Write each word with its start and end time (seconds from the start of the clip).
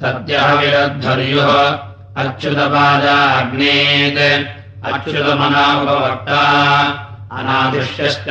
सत्यः 0.00 0.48
विरद्धर्युः 0.58 1.54
अच्युतपादाग्नेत् 2.22 4.20
अच्युतमनापवक्ता 4.88 6.42
अनादिश्यश्च 7.38 8.28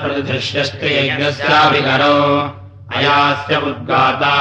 प्रतिदृश्यश्च 0.00 0.82
यज्ञस्याभिकरो 0.84 2.18
अयास्य 2.96 3.56
उद्गाता 3.70 4.34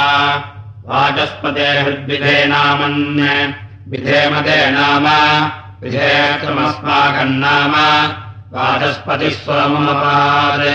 वाचस्पते 0.90 1.70
हृद्विधे 1.80 2.36
नामन् 2.54 3.00
विधेमते 3.92 4.60
नाम 4.80 5.08
विधेयत्वमस्माकम् 5.84 7.40
नाम 7.46 7.74
वाचस्पतिः 8.56 9.40
स्वमपात् 9.44 10.68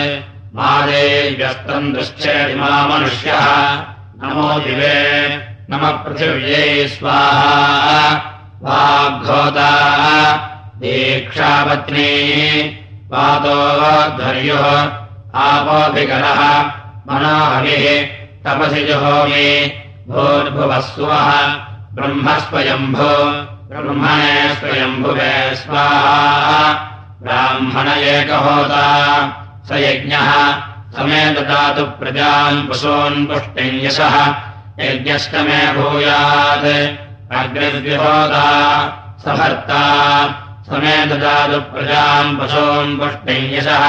मादे 0.56 1.36
व्यस्तम् 1.38 1.92
दृश्चेदिमा 1.92 2.70
मनुष्यः 2.88 3.46
नमो 4.20 4.48
दिवे 4.64 4.96
नमः 5.70 5.90
पृथिव्यै 6.04 6.86
स्वाहा। 6.88 7.98
वाग्घोता 8.62 9.72
दीक्षापत्नी 10.80 12.12
पातोध्वर्युः 13.10 14.66
आपोऽभिकरः 15.44 16.40
मनोहरिः 17.08 17.84
तपसि 18.44 18.82
जुहोमि 18.88 19.50
भूर्भुवस्वः 20.08 21.28
ब्रह्मस्वयम्भो 21.98 23.12
ब्रह्मणे 23.68 24.54
स्वयम्भुवे 24.54 25.34
स्वाहा। 25.56 26.72
ब्राह्मण 27.22 27.88
एकहोता 28.14 28.84
स 29.68 29.72
यज्ञः 29.72 30.28
समे 30.96 31.30
ददातु 31.30 31.84
प्रजाम् 31.84 32.68
पशून् 32.68 33.26
पुष्टिञ्यसः 33.26 34.16
यज्ञश्च 34.80 35.34
मे 35.34 35.72
भूयात्। 35.72 36.68
अग्निर्विहोता 37.38 38.46
स 39.24 39.28
भर्ता 39.28 39.82
समे 40.68 41.06
ददातु 41.06 41.60
प्रजाम् 41.60 42.36
पशून् 42.38 42.98
पुष्टिञ्यसः 42.98 43.84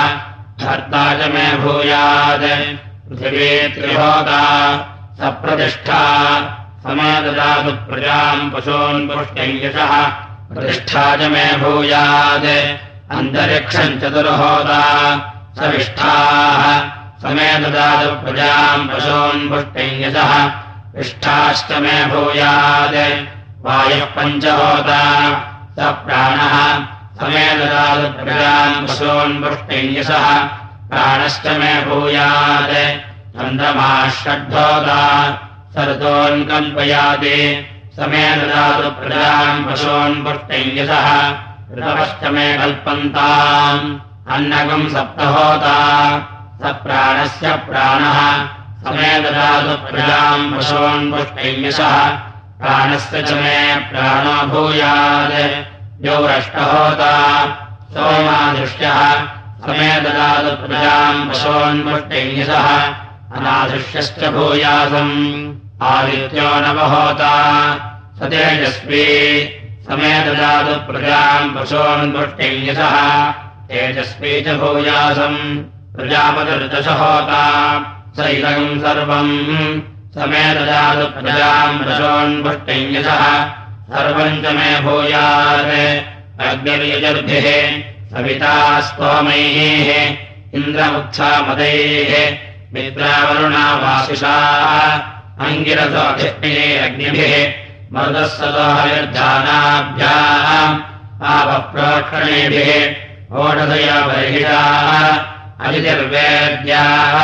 भर्ता 0.64 1.04
च 1.14 1.32
मे 1.32 1.48
भूयात्। 1.58 2.46
पृथिवी 3.10 3.68
त्रिहोता 3.68 4.44
स 5.20 5.22
प्रतिष्ठा 5.22 6.04
समे 6.84 7.12
ददातु 7.22 7.72
प्रजाम् 7.72 8.52
पशून् 8.52 9.10
पुष्टिञ्यसः 9.10 10.08
प्रतिष्ठा 10.54 11.16
च 11.16 11.22
मे 11.22 11.58
भूयात्। 11.58 12.80
अन्तरिक्षम् 13.12 14.00
चतुर्होता 14.00 14.82
सविष्ठाः। 15.58 16.82
समे 17.22 17.60
ददातु 17.60 18.26
प्रजाम् 18.26 18.90
पशून् 18.90 19.50
विष्ठाश्च 20.96 21.72
मे 21.72 22.06
भूयात्। 22.06 23.28
वायुः 23.66 24.06
पञ्चहोता। 24.06 25.30
स 25.72 25.80
प्राणः। 25.80 26.80
समे 27.20 27.58
ददातु 27.58 28.24
प्रजाम् 28.24 28.88
पशून् 28.88 29.44
पुष्टिञ्यसः 29.44 30.44
प्राणश्च 30.90 31.48
मे 31.48 31.86
भूयात्। 31.86 33.10
चन्द्रमाः 33.40 34.10
षड्ढोता 34.10 35.32
सर्तोऽन्कल्पयाति 35.76 37.66
समे 37.96 38.36
ददातु 38.36 38.90
प्रजाम् 38.90 39.66
पशून् 39.66 40.24
पुष्टिञ्यसः 40.24 41.30
ऋतवश्च 41.78 42.28
मे 42.28 42.58
कल्पन्ताम्। 42.58 44.09
अन्नकम् 44.30 44.90
सप्तहोता। 44.90 45.76
स 46.62 46.62
प्राणस्य 46.62 47.50
प्राणः। 47.52 48.46
समे 48.80 49.20
ददातु 49.20 49.92
प्रजाम् 49.92 50.54
पशून् 50.54 51.12
पुष्टैन्यसः 51.12 52.10
प्राणस्य 52.60 53.22
च 53.22 53.32
मे 53.32 53.76
प्राणो 53.76 54.48
भूयात्। 54.48 56.02
द्यौरष्टहोता 56.02 57.46
सोमादृश्यः 57.92 59.16
समे 59.66 60.02
ददातु 60.02 60.68
प्रजाम् 60.68 61.30
पशून् 61.30 61.84
पुष्टैन्यसः 61.84 62.84
अनादृश्यश्च 63.38 64.30
भूयासम्। 64.30 65.56
आदित्यो 65.82 66.60
नवहोता 66.60 67.34
स 68.20 68.24
तेजस्वी। 68.24 69.08
समे 69.90 70.20
ददातु 70.20 70.92
प्रजाम् 70.92 71.56
पशून् 71.56 72.14
पुष्टैन्यसः 72.14 73.34
तेजस्वी 73.70 74.42
च 74.42 74.48
भूयासम्। 74.48 75.64
प्रजापतिर्दशहोता। 75.96 77.44
स 78.18 78.20
इदम् 78.20 78.80
सर्वम्। 78.80 79.82
समे 80.16 80.54
ददातु 80.54 81.06
प्रजाम् 81.06 81.80
पशून् 81.80 82.44
पुष्टैन्यसः 82.44 83.52
सर्वम् 83.92 84.44
च 84.44 84.46
मे 84.46 84.80
भूयात्। 84.80 86.42
अग्निर्यजर्भिः। 86.42 87.82
सविता 88.10 88.82
स्तोमैः। 88.82 90.18
इन्द्रमुत्सामदैः 90.54 92.38
मित्रावरुणावासिषा 92.74 94.36
अङ्गिरसोऽधिष्णिः 95.42 96.86
अग्निभिः। 96.86 97.54
मरुदस्सदोहविर्धानाभ्याम् 97.94 100.80
आपप्रोक्षणेभिः 101.24 103.09
ओषधया 103.38 103.98
बर्हिषाः 104.10 104.90
अजितिर्वेद्याः 105.66 107.18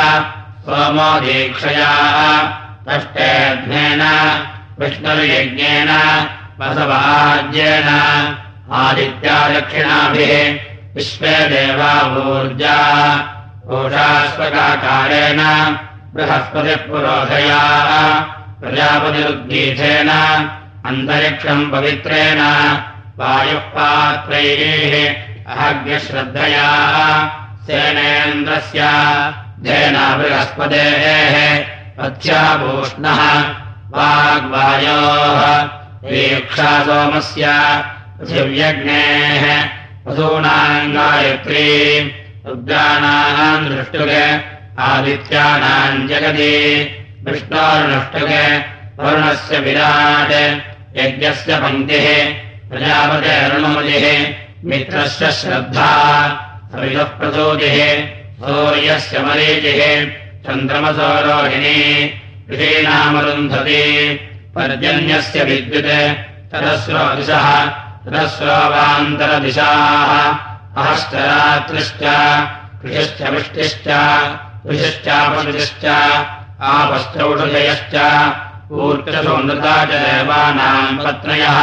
सोमो 0.66 1.08
दीक्षयाः 1.24 2.18
तष्टेऽध्नेन 2.86 4.02
विष्णुर्यज्ञेन 4.80 5.90
वसवाज्येन 6.60 7.88
आदित्यादक्षिणाभिः 8.82 10.32
विश्वे 10.94 11.34
देवावूर्जा 11.50 12.78
ओषास्वकाकारेण 13.76 15.40
बृहस्पतिः 16.14 16.86
पुरोधया 16.88 17.60
प्रजापतिरुद्गीथेन 18.60 20.10
अन्तरिक्षम् 20.88 21.70
पवित्रेण 21.72 22.40
वायुः 23.18 23.70
पात्रैः 23.74 24.94
अहज्ञश्रद्धया 25.54 26.68
सेनेन्द्रस्य 27.66 28.86
धेना 29.64 30.06
बृहस्पतेः 30.18 31.36
पथ्याभूष्णः 31.98 33.20
वाग्वायोः 33.94 35.42
दीक्षा 36.10 36.70
सोमस्य 36.86 37.52
पृथिव्यग्नेः 38.18 39.44
वसूनाम् 40.06 40.92
गायत्री 40.96 41.66
रुद्राणाम् 42.46 43.68
दृष्टुगे 43.68 44.24
आदित्यानाम् 44.88 46.06
जगति 46.08 46.54
विष्णोर्नष्टुगे 47.28 48.46
वरुणस्य 48.98 49.58
विराट् 49.66 50.34
यज्ञस्य 50.98 51.60
पङ्क्तिः 51.62 52.08
प्रजापतेरुणमुदिः 52.70 54.06
मित्रस्य 54.70 55.30
श्रद्धा। 55.40 55.90
सविदः 56.72 57.10
प्रचोदिः 57.18 57.76
सूर्यस्य 58.38 59.18
मरीचिः 59.26 59.82
चन्द्रमसौरोहिणी 60.46 61.78
ऋषीणामरुन्धति 62.50 63.82
पर्जन्यस्य 64.54 65.44
विद्युत् 65.48 65.92
तरस्रोदिशः 66.52 67.46
तरस्रोवान्तरदिशाः 68.06 70.10
अहश्चरात्रिश्च 70.82 72.02
कृषिश्च 72.82 73.22
वृष्टिश्च 73.34 73.88
ऋषिश्चापतिश्च 74.70 75.84
आपश्चौषधयश्च 76.72 77.94
ऊर्जसौन्दता 78.84 79.76
च 79.84 79.86
देवानाम् 79.92 80.98
पत्नयः 81.04 81.58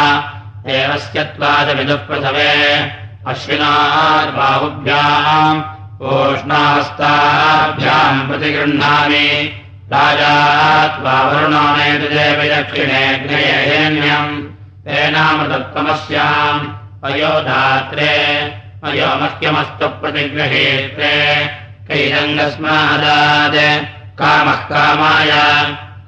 देवस्य 0.68 1.74
विदुःप्रथवे 1.74 2.92
अश्विनार्बाहुभ्याम् 3.28 5.62
ओष्णाहस्ताभ्याम् 6.02 8.28
प्रतिगृह्णामि। 8.28 9.62
राजा 9.94 10.88
त्वा 10.88 11.22
वरुणानेतुदेव 11.22 12.56
दक्षिणेऽग्नयेन्यम् 12.56 14.44
तेनामृतत्वमस्याम् 14.86 16.68
अयोधात्रे। 17.04 18.54
अयोमह्यमस्तु 18.84 19.88
प्रतिगृहेत्रे। 19.88 21.50
कैरङ्गस्मादात् 21.88 24.20
कामः 24.20 24.54
कामाय। 24.54 25.32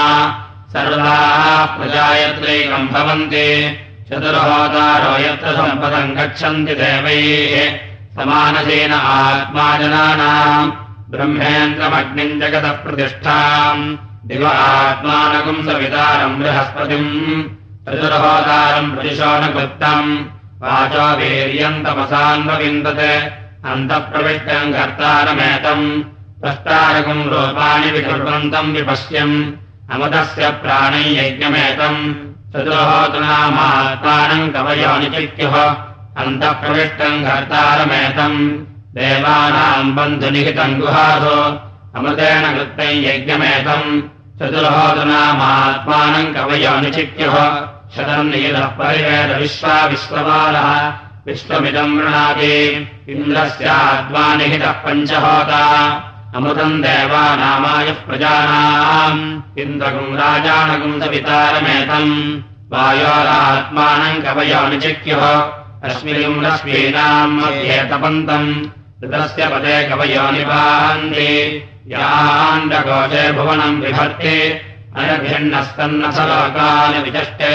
सर्वाः 0.73 1.65
प्रजा 1.65 2.17
यत्रैकम् 2.17 2.89
भवन्ति। 2.89 3.79
चतुर्होदारो 4.09 5.23
यत्र 5.23 5.47
सम्पदम् 5.47 6.17
गच्छन्ति 6.17 6.75
देवैः। 6.75 7.77
समानसेन 8.15 8.93
आत्मा 8.93 9.79
जनानाम्। 9.79 10.73
ब्रह्मेन्द्रमग्निम् 11.11 12.41
जगतः 12.41 12.71
प्रतिष्ठाम् 12.71 13.97
दिव 14.27 14.45
आत्मानकम् 14.47 15.67
सवितारम् 15.67 16.39
बृहस्पतिम् 16.39 17.11
चतुर्होदारम् 17.87 18.91
प्रतिशोनकृत्तम् 18.95 20.11
वाचो 20.63 21.05
वीर्यम् 21.19 21.83
तमसान्वविन्दत् 21.85 23.05
अन्तःप्रविष्टम् 23.71 24.73
कर्तारमेतम् 24.77 25.85
प्रष्टारकम् 26.41 27.29
रूपाणि 27.33 27.91
विकुर्वन्तम् 27.97 28.75
विपश्यम् 28.77 29.37
अमृतस्य 29.95 30.51
प्राणै 30.63 31.05
यज्ञमेतम् 31.19 32.01
चतुर्होतनामात्मानम् 32.53 34.53
कवयो 34.57 34.93
निचित्युः 35.03 35.57
अन्तःप्रविष्टम् 36.25 37.25
कर्तारमेतम् 37.29 38.39
देवानाम् 38.99 39.95
बन्धुनिहितम् 39.97 40.79
गुहासु 40.83 41.39
अमृतेन 41.99 42.55
कृत्तम् 42.55 43.05
यज्ञमेतम् 43.05 44.03
चतुर्होतनामात्मानम् 44.39 46.33
निचित्युः 46.83 47.37
शतम् 47.97 48.31
निहितः 48.31 48.67
परिवेद 48.67 49.41
विश्वा 49.41 49.87
विश्वपालः 49.87 50.93
विश्वमिदम् 51.27 51.99
वृणाति 51.99 52.89
इन्द्रस्यात्मा 53.09 54.35
निहितः 54.35 54.73
पञ्चहोता। 54.73 55.65
अमृतम् 56.37 56.83
देवानामायः 56.83 57.93
प्रजानाम्। 57.93 59.43
वायोरात्मानम् 62.73 64.23
कवयो 64.23 64.69
निचिक्युः 64.69 65.51
अस्मिन् 65.85 66.45
रश्मीनाम् 66.45 67.37
मध्ये 67.37 67.89
तपन्तम् 67.91 68.67
ऋतस्य 69.05 69.49
पदे 69.49 69.89
कवयो 69.89 70.31
निपान्ति 70.31 71.63
याण्डकोशे 71.91 73.33
भुवनम् 73.33 73.81
विभर्ति 73.81 74.61
अनभिन्नस्तन्नसलोकानि 74.97 76.99
विचष्टे 76.99 77.55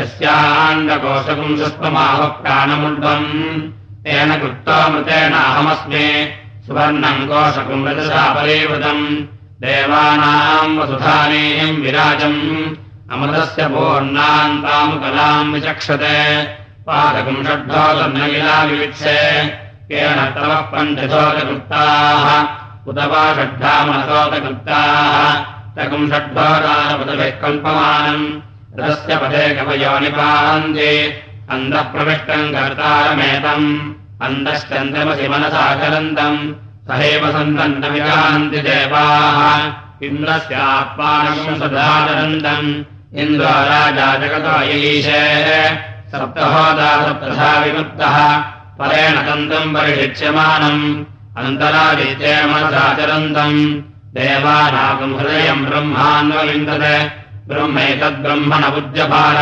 यस्याण्डकोशकम् 0.00 1.58
सुष्ममाहुः 1.58 2.26
प्राणमुण्डम् 2.26 3.60
तेन 4.04 4.40
कृत्वामृतेनाहमस्मि 4.40 6.28
सुवर्णम् 6.66 7.28
कोशकम् 7.28 7.88
रजसा 7.88 8.34
परीवृतम्। 8.34 9.26
देवानाम् 9.60 10.78
वसुधानीम् 10.78 11.82
विराजम्। 11.82 12.74
अमृतस्य 13.12 13.68
पूर्णान्तामुकलाम् 13.68 15.52
विचक्षते। 15.52 16.42
पादकम् 16.86 17.44
षड्ढोदर्नगिला 17.44 18.64
विवित्से 18.64 19.18
केन 19.88 20.34
तवः 20.34 20.54
पञ्चशोतकृत्ताः 20.54 22.61
उत 22.88 22.98
वा 22.98 23.34
षड्ढामनसोतकृत्ताः 23.34 25.34
तकम् 25.76 26.10
षड्ढोदारपदभिः 26.10 27.30
कल्पमानम्। 27.30 28.40
रथस्य 28.78 29.16
पदे 29.16 29.54
कवयो 29.54 29.98
निपान्ति 29.98 31.12
अन्तः 31.50 31.82
प्रविष्टम् 31.82 32.52
कर्तारमेतम्। 32.52 33.94
अन्तश्चन्द्रमसि 34.22 35.28
मनसाचरन्तम् 35.28 36.54
सहैव 36.88 37.30
सन्तन्तमिकान्ति 37.30 38.56
देवाः। 38.56 40.06
इन्द्रस्यात्मानम् 40.06 41.56
सदाचरन्तम् 41.56 42.84
इन्द्रो 43.18 43.46
राजा 43.46 44.16
जगतो 44.16 44.62
यईशे 44.62 45.24
सप्तहोदा 46.10 47.06
सप्तधा 47.06 47.64
विमुक्तः 47.64 48.38
परेण 48.78 49.16
तन्तम् 49.16 49.74
परिषिच्यमानम् 49.74 51.04
अन्तरादित्ये 51.36 52.46
मनसाचरन्तम्। 52.46 53.82
देवानागम् 54.14 55.20
हृदयम् 55.20 55.66
ब्रह्मान्वविन्दते 55.66 57.10
ब्रह्मैतद्ब्रह्मण 57.48 58.62
पूज्यभार 58.62 59.38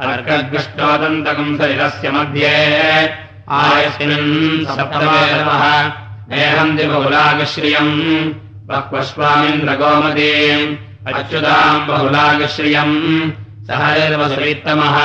अर्कद्गष्टोदन्तकम् 0.00 1.58
शरीरस्य 1.58 2.10
मध्ये। 2.10 3.06
बहुलागश्रियम् 6.86 8.32
बह्वस्वामिन्द्रगोमतीम् 8.68 10.76
अच्युताम् 11.14 11.86
बहुलागश्रियम्। 11.86 13.30
सहैर्वसुवित्तमः 13.66 14.96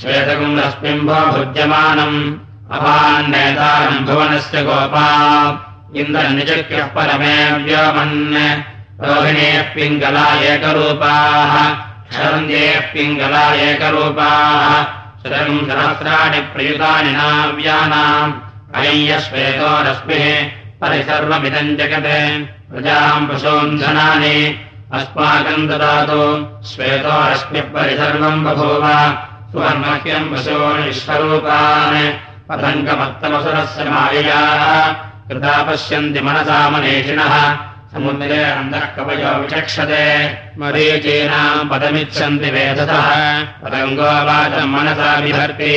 श्वेतकम् 0.00 0.58
अभान्नेतारम् 2.72 4.06
भुवनस्य 4.06 4.62
गोपा। 4.62 5.06
इन्द्रनिचक्यः 5.96 6.86
परमे 6.86 7.52
व्योमन्। 7.52 8.60
रोहिणेः 9.06 9.62
पिङ्गला 9.62 10.40
एकरूपाः। 10.40 11.74
शरन्त्येः 12.16 12.80
पिङ्गला 12.80 13.54
एकरूपाः। 13.54 14.84
शरम् 15.22 15.66
सहस्राणि 15.66 16.40
प्रयुतानि 16.40 17.12
नाव्यानाम्। 17.12 18.32
अय्यश्वेतो 18.74 19.90
रश्मिः 19.90 20.62
परिसर्वमिदम् 20.80 21.76
जगते 21.76 22.44
प्रजाम् 22.72 23.28
पशून्धनानि 23.28 24.60
अस्माकम् 24.92 25.68
ददातु। 25.68 26.22
श्वेतो 26.68 27.32
रश्मिः 27.32 27.62
परिसर्वम् 27.62 28.44
बभूव 28.44 28.84
सुवर्मह्यम् 29.52 30.30
पशून् 30.32 30.84
विश्वरूपान् 30.84 31.98
पतङ्गमत्तमसुरस्य 32.48 33.84
माययाः 33.84 34.92
कृता 35.28 35.62
पश्यन्ति 35.62 36.20
मनसा 36.20 36.70
मनीषिणः। 36.70 37.54
समुद्रे 37.92 38.44
अन्तः 38.44 38.80
कवयो 38.80 39.40
विचक्षते। 39.40 40.04
मरीचीनाम् 40.58 41.70
पदमिच्छन्ति 41.70 42.50
वेदतः 42.50 43.08
पतङ्गो 43.62 44.12
वाचम् 44.28 44.72
मनसा 44.72 45.20
बिभर्ति 45.20 45.76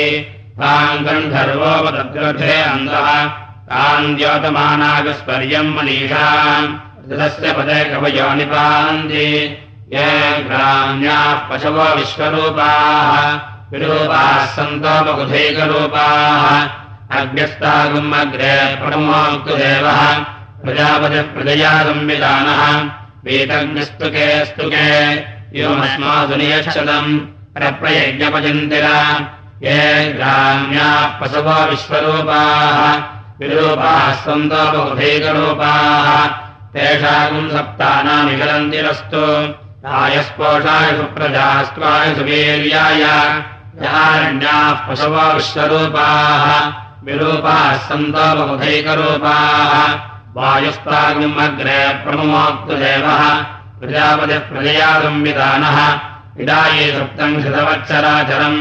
ताम् 0.59 1.05
गन्धर्वोपतद्गर्भे 1.05 2.61
अन्तः 2.61 3.25
ताम् 3.69 4.15
द्योतमानागस्पर्यम् 4.15 5.75
मनीषाम् 5.75 6.84
ऋतस्य 7.11 7.53
पदे 7.53 7.85
कवयो 7.85 8.33
निपान्ति 8.33 9.57
ये 9.93 10.43
ग्राम्याः 10.43 11.49
पशवो 11.49 11.95
विश्वरूपाः। 11.95 13.39
विरूपाः 13.71 14.45
सन्तोपकुधैकरूपाः 14.45 16.45
अग्र्यस्तागुम् 17.19 18.13
अग्रे 18.13 18.75
प्रणमोक्तुदेवः 18.75 20.01
प्रजापतिः 20.63 21.21
प्रजया 21.21 21.83
संविधानः 21.83 22.63
वेतज्ञस्तुके 23.25 24.45
स्तुके 24.45 24.89
योमस्मासु 25.59 26.35
नियच्छतम् 26.35 27.19
प्रप्रयज्ञपचिन्तिर 27.55 28.87
ये 29.63 30.13
ग्राम्याः 30.13 31.19
पशवो 31.19 31.57
विश्वरूपाः। 31.69 32.79
विरूपाः 33.39 34.13
सन्तोपकुधैकरूपाः 34.25 36.44
तेषाम् 36.75 37.49
सप्तानामिकलन्तिरस्तु 37.49 39.21
आयस्पोषाय 39.87 40.87
सुप्रजास्त्वाय 40.97 42.15
सुवीर्याय। 42.15 43.03
यारण्याः 43.85 44.73
पशवो 44.87 45.33
विश्वरूपाः। 45.33 46.45
विरूपाः 47.05 47.77
सन्तोपकुधैकरूपाः 47.77 49.71
वायुस्तागम् 50.35 51.39
अग्रे 51.45 51.79
प्रजापतिः 53.79 54.39
प्रजया 54.39 54.99
संविधानः 54.99 55.77
इडाये 56.41 56.85
सुप्तम् 56.97 57.41
हृतवत्सराचरम् 57.41 58.59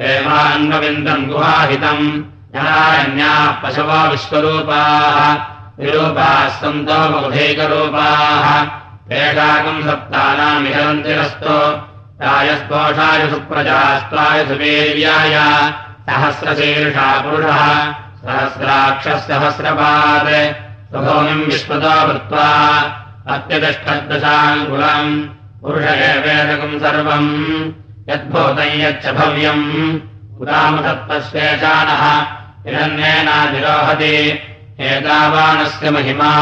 एवान्वविन्दम् 0.00 1.28
गुहाहितम्। 1.28 2.22
यारण्याः 2.56 3.50
पशवो 3.62 4.00
विश्वरूपाः 4.10 5.57
विरूपाः 5.80 6.48
सन्तोपकुधैकरूपाः 6.48 8.64
तेषाकम् 9.08 9.82
सप्तानामिहरन्तिरस्तो। 9.82 11.88
रायस्पोषाय 12.22 13.30
सुप्रजास्त्वाय 13.30 14.46
सुवीर्याय 14.46 15.72
सहस्रशीर्षा 16.06 17.20
पुरुषः। 17.20 17.92
सहस्राक्षः 17.92 19.18
सहस्रपात् 19.18 20.90
स्वभूमिम् 20.90 21.44
विश्वतो 21.44 21.78
भूत्वा। 21.78 22.82
अत्यतिष्ठद्दशाङ्कुलम्। 23.28 25.24
पुरुष 25.60 25.84
एवेदकम् 25.84 26.80
सर्वम्। 26.80 28.10
यद्भूतम् 28.10 28.60
यच्च 28.60 29.08
भव्यम्। 29.08 30.00
उदामतत्त्वशेषाणः 30.40 32.26
हिरण्येनाधिरोहति 32.66 34.42
एतावानस्य 34.80 35.90
महिमा। 35.90 36.32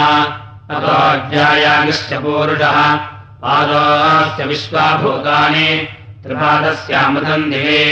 अतोऽध्यायागश्च 0.70 2.12
पूरुषः। 2.12 2.96
पादोऽस्य 3.42 4.44
विश्वाभूतानि। 4.44 5.88
त्रिपादस्यामृतम् 6.22 7.50
दिवे। 7.50 7.82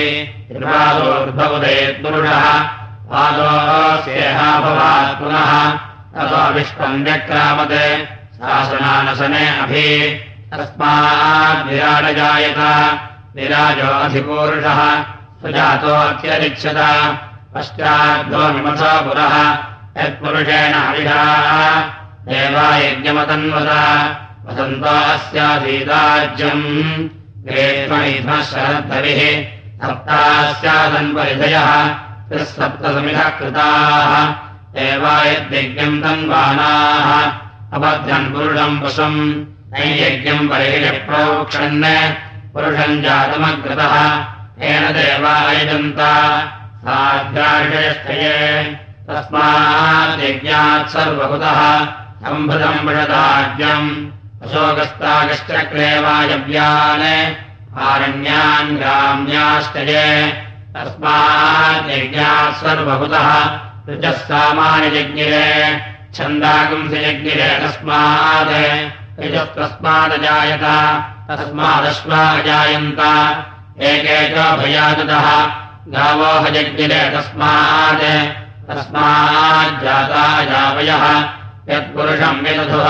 त्रिपादोर्भवदेत्पुरुषः 0.49 2.45
पादोऽस्येहाभवात् 3.13 5.19
पुनः। 5.19 5.53
ततो 6.17 6.43
विश्वम् 6.55 7.05
व्यक्रामत्। 7.05 7.75
शासनानसने 8.37 9.45
अभि। 9.59 9.91
तस्माद्विराडजायत 10.53 12.61
विराजोऽधिपूरुषः 13.37 14.81
सुजातोऽत्यरिच्छत 15.41 16.79
पश्चाद्भो 17.55 18.37
विमथो 18.37 18.93
पुरः 19.09 19.35
यत्पुरुषेण 19.97 20.75
हविषाः 20.75 21.81
देवायज्ञमतन्वत 22.25 23.71
वसन्ता 24.47 24.91
अस्याधीताज्यम् 24.91 27.09
ग्रेष्मैध्मः 27.47 28.43
शरद्धरिः 28.43 29.89
सप्तास्यासन्परिधयः 29.89 31.89
त्रिःसप्तसमिधः 32.29 33.29
कृताः। 33.29 34.35
देवायद्यज्ञम् 34.75 36.03
तन्वानाः। 36.03 37.33
अपध्यन् 37.73 38.33
पुरुषम् 38.33 38.83
वशम्। 38.83 39.45
नैयज्ञम् 39.73 40.49
बलिहिरप्रोक्षन् 40.49 41.85
पुरुषम् 42.53 43.03
जातमग्रतः। 43.03 44.25
येन 44.59 44.93
देवायजन्ता 44.93 46.13
साध्याषयष्ठये 46.77 48.84
तस्माद्यज्ञात् 49.09 50.91
सर्वहुतः 50.93 51.61
सम्भृतम् 52.25 52.87
विषदाज्ञम् 52.87 53.89
अशोकस्तागश्चक्रे 54.45 55.89
आरण्यान् 57.89 58.77
ग्राम्याश्चये 58.79 60.07
तस्माद्यज्ञात् 60.77 62.57
सर्वहुतः 62.61 63.29
ऋजः 63.89 64.17
सामान्यजज्ञिरे 64.29 65.49
छन्दागुंसयज्ञिरे 66.17 67.49
तस्मात् 67.65 68.55
ऋजस्तस्मादजायत 69.25 70.65
तस्मादश्वाजायन्त 71.29 73.03
एकेको 73.91 74.47
भयादतः 74.63 75.29
गावो 75.97 76.33
तस्मात् 77.17 78.44
तस्माज्जाता 78.69 80.25
जावयः 80.51 81.05
यत्पुरुषम् 81.71 82.43
विदधुः 82.45 82.89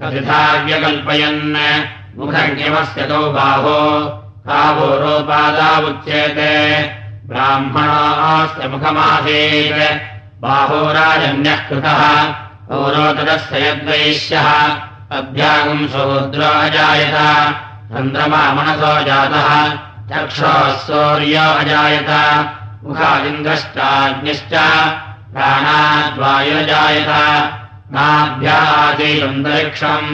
कथिताव्यकल्पयन् 0.00 1.42
मुखज्ञमस्य 2.18 3.02
तौ 3.10 3.20
बाहो 3.36 3.80
कावोरोपादा 4.46 5.68
उच्येते 5.88 6.54
ब्राह्मणास्य 7.28 8.68
मुखमासीत् 8.72 10.02
बाहोराजन्यः 10.42 11.60
कृतः 11.68 12.02
पौरोतरस्य 12.68 13.62
यद्वैश्यः 13.66 14.48
अभ्यागम् 15.18 15.88
सहोद्रो 15.94 16.50
अजायत 16.66 17.16
चन्द्रमा 17.94 18.42
मनसो 18.56 18.92
जातः 19.08 19.48
चक्षोः 20.10 20.68
सौर्यो 20.86 21.46
अजायत 21.62 22.10
मुखादिन्द्रश्चाग्निश्च 22.84 24.54
प्राणाद्वायुजायत 25.34 27.10
नाभ्यासीदन्तरिक्षम् 27.94 30.10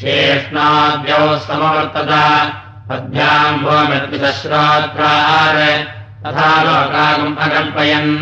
शेष्णाद्यौ 0.00 1.24
समवर्तत 1.46 2.12
पद्भ्याम् 2.88 3.62
भोमिर्विसश्रात्रार 3.64 5.56
तथा 6.24 6.50
लोकागम् 6.66 7.38
अकल्पयन् 7.44 8.12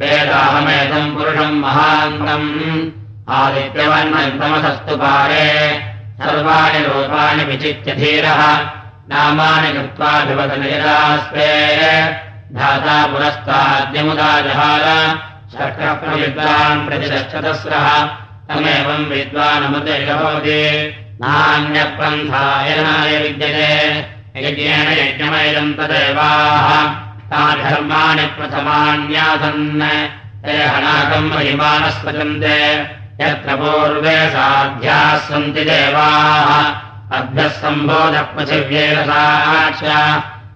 वेदाहमेतम् 0.00 1.14
पुरुषम् 1.14 1.62
महान्तम् 1.64 2.50
आदित्यवर्णन्तमसस्तु 3.38 4.94
पारे 5.02 5.48
सर्वाणि 6.22 6.80
रूपाणि 6.86 7.44
विचित्य 7.50 7.90
धीरः 8.02 8.42
नामानि 9.12 9.70
कृत्वाभिवदनिरास्ते 9.76 11.48
धाता 12.56 12.96
पुरस्ताद्यमुदा 13.06 14.30
जहार 14.40 14.84
शक्रप्रविद्वान् 15.52 16.86
प्रतिशतस्रः 16.86 17.86
तमेवम् 18.48 19.08
विद्वानमुदे 19.10 19.96
भवति 20.06 20.64
नान्यपन्थायनाय 21.22 23.12
विद्यते 23.22 23.72
यज्ञेन 24.36 24.88
यज्ञमैदम् 25.00 25.74
तदेवाः। 25.74 26.68
ताधर्माणि 27.32 28.26
प्रथमान्यासन् 28.36 29.82
ते 30.44 30.56
हनाकम् 30.64 31.30
महिमानस्पचन्ते 31.30 32.58
यत्र 33.20 33.50
पूर्वे 33.56 34.16
साध्याः 34.28 35.16
सन्ति 35.28 35.64
देवाः। 35.64 36.50
अभ्यः 37.16 37.48
सम्बोधपृथिव्येरसाक्ष 37.62 39.82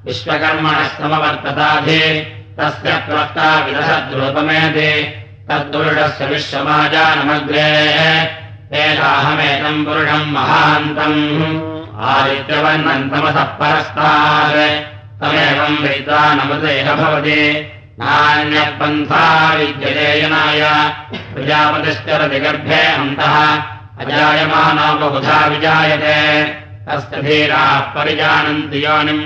विश्वकर्मणः 0.07 0.89
समवर्तताधि 0.97 2.03
तस्य 2.59 2.91
त्वक्ता 3.07 3.49
विदधद्रूपमेति 3.67 4.91
तद्दुरुषस्य 5.49 6.27
विश्वमाजानमग्रे 6.33 7.71
वेदाहमेतम् 8.73 9.85
पुरुषम् 9.87 10.33
महान्तम् 10.37 11.21
आदित्यवर्णन्तमसः 12.13 13.51
परस्तात् 13.61 14.59
तमेवम् 15.21 15.83
वैतानमृतेह 15.85 16.89
भवति 17.03 17.43
नान्यपन्था 18.01 19.23
विद्यतेयनाय 19.59 20.63
प्रजापतिश्चरति 21.35 22.41
गर्भे 22.47 22.83
अन्तः 22.97 23.37
बहुधा 25.01 25.39
विजायते 25.53 26.19
तस्य 26.89 27.23
धीराः 27.23 27.81
परिजानन्ति 27.95 28.85
योनिम् 28.85 29.25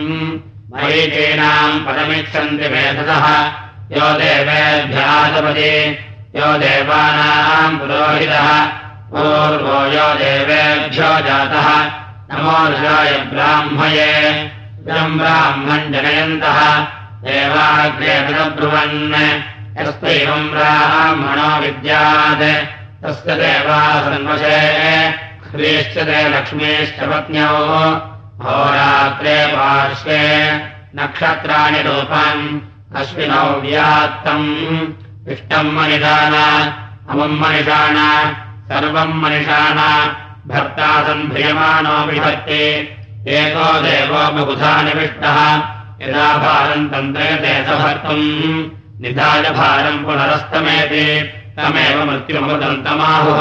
मरीचीनाम् 0.75 1.87
पदमिच्छन्ति 1.87 2.69
वेदतः 2.69 3.45
यो 3.93 4.13
देवेभ्याजपति 4.19 5.99
यो 6.37 6.59
देवानाम् 6.59 7.79
पुरोहितः। 7.79 8.67
पूर्वो 9.13 9.85
यो 9.85 10.15
देवेभ्यो 10.15 11.03
जातः। 11.03 11.85
नमो 12.33 12.69
ऋषाय 12.69 13.13
ब्राह्मये। 13.13 14.31
इदम् 14.81 15.19
ब्राह्मम् 15.19 15.93
जनयन्तः। 15.93 16.81
देवाग्रे 17.25 18.21
ब्रुवन् 18.51 19.15
यस्त्यैवम् 19.81 20.51
ब्राह्मणो 20.51 21.61
विद्यात्। 21.61 22.65
तस्य 23.05 23.35
देवाः 23.35 24.01
सन्वशे। 24.01 25.09
ह्रीश्च 25.51 25.99
ते 25.99 26.29
लक्ष्मीश्च 26.29 27.01
पत्न्यौ 27.01 28.10
होरात्रे 28.45 29.37
पार्श्वे 29.47 30.21
नक्षत्राणि 30.97 31.81
रूपम् 31.87 32.45
अश्विनौ 33.01 33.49
व्यात्तम् 33.61 34.49
इष्टम् 35.33 35.75
मनिषाण 35.77 36.35
अमुम् 37.11 37.41
मनिषाण 37.41 37.97
सर्वम् 38.71 39.21
मनिषाण 39.23 39.79
भर्ता 40.51 40.91
सन्ध्रियमाणो 41.07 41.97
विभक्ति। 42.07 42.65
एको 43.37 43.69
देवो 43.85 44.23
बहुधा 44.37 44.73
निविष्टः 44.83 45.39
यदा 46.03 46.29
भारम् 46.47 46.91
तन्त्रयते 46.93 47.55
स 47.65 47.67
भर्तुम् 47.85 48.29
निधाय 49.03 49.45
भारम् 49.61 50.05
पुनरस्तमेति 50.05 51.07
तमेव 51.57 51.99
मृत्युमुदन्तमाहुः। 52.11 53.41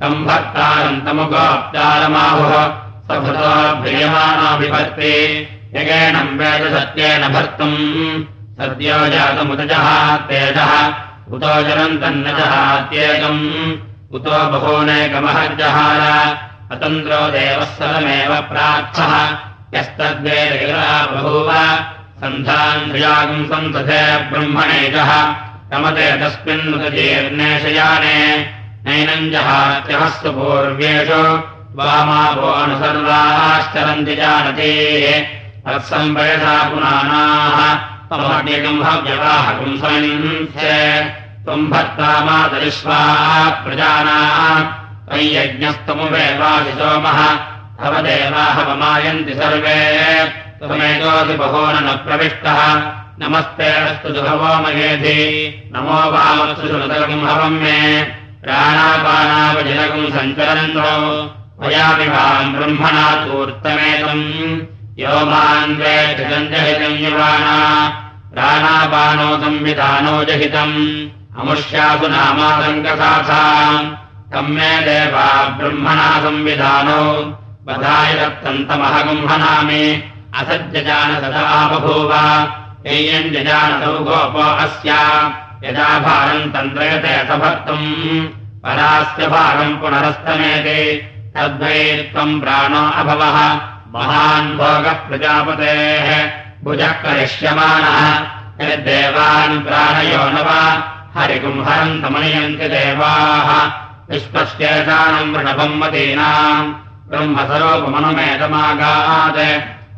तम् 0.00 0.24
भक्तारन्तमुगोप्तारमाहुः 0.28 2.54
स 2.64 2.66
भृतो 3.10 3.74
भ्रियमाणो 3.74 4.58
विभक्ति 4.58 5.48
यगेणम् 5.76 6.38
वेद 6.38 6.78
सत्येन 6.78 7.28
भर्तुम्। 7.28 8.24
सद्यो 8.58 9.08
जातमुदजः 9.08 10.16
तेजः। 10.16 10.94
उतो 11.32 11.62
जनन्तन्न 11.62 12.24
जहात्येकम् 12.24 14.14
उतो 14.14 14.30
बहूनेकमहज्जहार 14.30 16.38
अतन्द्रो 16.72 17.16
देवः 17.16 17.64
सदमेव 17.64 18.40
प्रार्थः 18.40 19.38
यस्तद्वेदगिरा 19.78 21.06
बभूव। 21.06 21.78
सन्धान्ध्रियागम् 22.20 23.46
सन्तथे 23.46 24.16
ब्रह्मणेजः। 24.16 25.34
रमते 25.72 26.12
तस्मिन्नुतजीर्णेशयाने 26.12 28.46
नैनम् 28.86 29.30
जहात्यहस्तु 29.30 30.32
पूर्व्येषु 30.32 31.53
भव्यवाहकम् 38.80 39.78
स्वयञ्च 39.78 40.64
त्वम् 41.44 41.70
भर्ता 41.70 42.24
मातरिष्वाः 42.24 43.50
प्रजानाः। 43.50 44.60
त्वयि 45.08 45.38
यज्ञस्तमुवेवादिसोमः। 45.38 47.34
तव 47.84 48.02
देवाः 48.02 48.62
वमायन्ति 48.62 49.34
सर्वे। 49.34 50.24
त्वमेकोऽसि 50.58 51.36
बहो 51.36 51.66
न 51.66 52.00
प्रविष्टः। 52.06 52.76
नमस्ते 53.18 53.74
अस्तु 53.74 54.08
दुहवो 54.08 54.62
मयेधि। 54.62 55.72
नमो 55.76 56.10
वामस्तु 56.10 56.68
सुनतगम् 56.68 57.28
हवम् 57.28 57.60
मे। 57.60 58.02
प्राणापानावजनकम् 58.42 60.18
सञ्चरन्तो 60.18 61.43
वयामिवाम् 61.60 62.54
ब्रह्मणा 62.54 63.26
तूर्तमेतम् 63.26 64.60
यो 64.98 65.26
मान् 65.26 65.76
वेक्षितम् 65.76 66.48
जहितम् 66.48 67.04
युवाना। 67.04 67.88
प्राणापानो 68.34 69.36
संविधानो 69.36 70.24
जहितम्। 70.24 71.08
अमुष्यासु 71.40 72.08
नामासङ्कसाथाम् 72.08 73.90
तम् 74.32 74.48
मे 74.48 74.80
देवा 74.80 75.48
ब्रह्मणा 75.48 76.20
संविधानो। 76.20 77.02
वधाय 77.68 78.14
सदा 81.20 81.68
बभूव 81.68 82.12
एयम् 82.86 83.32
जजानतौ 83.32 83.92
गोपो 83.92 84.56
अस्या। 84.56 85.26
यदा 85.64 85.98
भारम् 85.98 86.50
तन्त्रयते 86.50 87.28
सभक्तुम्। 87.28 88.26
परास्य 88.62 89.26
भारम् 89.26 89.76
पुनरस्तमेति 89.76 91.10
तद्वै 91.36 92.10
त्वम् 92.12 92.40
प्राणो 92.40 92.90
अभवः। 92.90 93.54
महान् 93.94 94.58
भोगः 94.58 94.92
प्रजापतेः। 94.92 96.30
भुजः 96.64 96.92
करिष्यमाणः। 96.92 98.18
यद्देवान् 98.60 99.64
प्राणयो 99.64 100.30
न 100.30 100.34
वा 100.34 100.94
हरिकुम्हरम् 101.16 102.02
तमनयन्ति 102.02 102.68
देवाः। 102.68 103.66
विश्वस्येतानम् 104.10 105.34
वृणभम् 105.34 105.80
मतीनाम् 105.80 106.74
ब्रह्मसरोपमनुमेतमागात् 107.10 108.08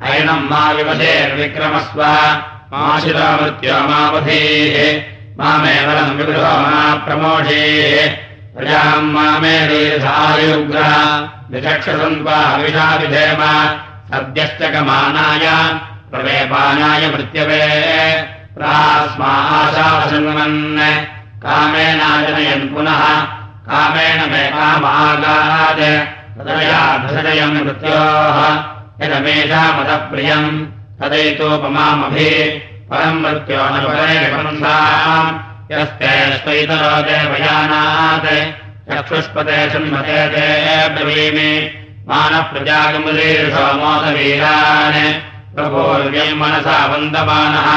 अयनम् 0.05 0.51
मा 0.51 0.70
विवशेर्विक्रमस्व 0.70 2.03
माशिरामृत्यो 2.72 3.88
मावधीः। 3.88 5.03
मामेवलम् 5.38 6.16
विगृहो 6.16 6.59
मा 6.59 6.94
प्रमोषीः 6.94 8.26
प्रजाम् 8.57 9.12
मामे 9.12 9.66
दीर्घायुग्रः 9.66 10.95
विचक्षसन्त्वा 11.51 12.35
हविषाभिधेम 12.35 13.42
सद्यश्च 14.11 14.75
कमानाय 14.75 15.47
प्रवेपानाय 16.11 17.09
मृत्यवे। 17.09 17.62
प्रास्माशासन्वन् 18.55 20.79
कामेनाजनयन् 21.42 22.75
पुनः। 22.75 23.03
कामेन 23.69 24.33
मे 24.33 24.38
कामागात्। 24.38 26.38
तदयाधृजयम् 26.38 27.55
मृत्योः। 27.55 29.07
यदमेषामदप्रियम् 29.07 30.66
तदैतोपमामभि। 31.03 32.62
परम् 32.90 33.23
मृत्यो 33.23 33.61
न 33.61 33.75
यस्ते 35.70 36.11
स्वैतरो 36.42 36.90
देवयानात् 37.07 38.26
चक्षुष्पते 38.88 39.57
ब्रवीमि 40.94 41.50
प्रभोर्यम् 45.57 46.38
मनसा 46.40 46.76
वन्दमानः 46.90 47.68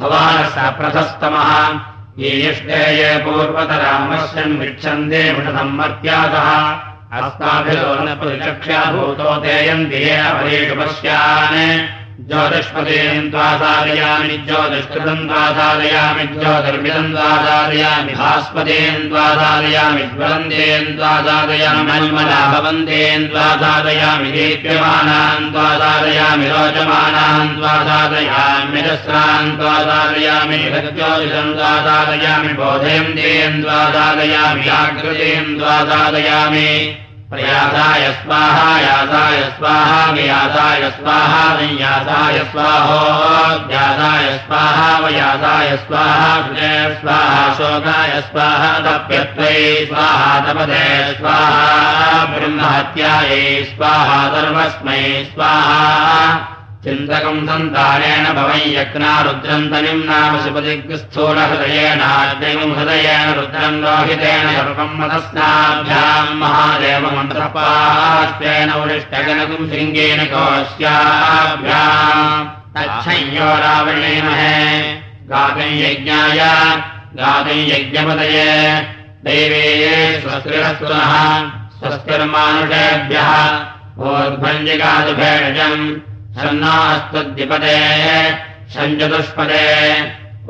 भवानः 0.00 0.48
स 0.54 0.56
प्रथस्तमः। 0.78 1.50
ये 2.22 2.30
इष्टे 2.50 2.82
ये 2.98 3.10
पूर्वतरामश्यन् 3.24 4.58
वीक्षन्ते 4.60 5.22
मृषसम्मर्त्यातः 5.32 6.48
अस्माभिरो 7.18 7.92
न 8.04 8.06
प्रतिचक्ष्या 8.20 8.80
भूतो 8.92 9.30
पश्यान् 10.78 11.58
ज्योतिष्पदेन् 12.28 13.30
द्वासादयामि 13.32 14.36
ज्योतिष्कृतम् 14.46 15.26
द्वासादयामि 15.28 16.24
ज्योतिर्मिदम् 16.32 17.12
द्वासादयामि 17.14 18.12
भास्पदेन् 18.20 19.08
द्वासादयामि 19.12 20.04
ज्वलन्तेन् 20.12 20.94
द्वासादयामि 20.98 21.82
मन्मना 21.88 22.40
भवन्तेन् 22.52 23.26
द्वासादयामि 23.32 24.30
दीप्यमानान् 24.36 25.50
द्वासादयामि 25.56 26.46
रोचमानान् 26.52 27.56
द्वासादयामि 27.58 28.80
रस्रान् 28.88 29.56
द्वासादयामि 29.60 30.58
ज्योतिषम् 30.96 31.54
द्वासादयामि 31.58 32.52
बोधयन्तेन् 32.60 33.62
द्वासादयामि 33.62 34.64
जागृतेन् 34.68 35.56
द्वासादयामि 35.58 36.68
प्रयासाय 37.30 38.04
स्वाहा 38.22 38.70
यासाय 38.80 39.42
स्वाहा 39.58 40.00
व्यासाय 40.12 40.90
स्वाहा 40.90 41.42
संयासाय 41.58 42.38
स्वाहोऽध्यासाय 42.52 44.26
स्वाहा 44.46 44.98
वयासाय 45.04 45.76
स्वाहा 45.86 46.36
विजय 46.48 46.98
स्वाहा 47.00 47.54
शोकाय 47.54 48.20
स्वाहा 48.30 48.72
तप्यत्वै 48.86 49.56
स्वाहा 49.86 50.38
तपदे 50.46 50.86
स्वाहा 51.18 52.24
ब्रह्महत्यायै 52.36 53.44
स्वाहा 53.74 54.22
सर्वस्मै 54.34 55.04
स्वाहा 55.34 56.59
चिन्तकम् 56.84 57.40
सन्तानेन 57.48 58.26
भवै 58.36 58.60
यज्ञा 58.74 59.14
रुद्रन्तनिम् 59.24 60.06
नाम 60.10 60.34
शिवदिग्स्थूलहृदयेनाग्निम् 60.44 62.72
हृदयेन 62.76 63.26
रुद्रम् 63.38 63.80
लोहितेन 63.82 64.46
सर्वम् 64.54 64.96
मदस्नाभ्याम् 65.00 66.38
महादेवमन्त्रपाश्वेन 66.42 68.70
उरिष्टगनकम् 68.80 69.68
शृङ्गेन 69.70 70.20
कोश्याभ्याम्। 70.32 72.46
तच्छय्यो 72.74 73.48
रावणेन 73.64 74.26
हे 74.40 74.56
गातम् 75.30 75.80
यज्ञाय 75.84 76.40
गातम् 77.20 77.66
यज्ञपदये 77.72 78.52
दैवे 79.24 79.64
स्वस्तिरस्तुनः 80.22 81.12
स्वस्तिर्मानुषेभ्यः 81.78 83.30
ओर्भञ्जिकादुभेषजम् 84.10 85.84
षण्णास्तद्विपदे 86.38 87.78
षञ्चतुष्पदे 88.72 89.68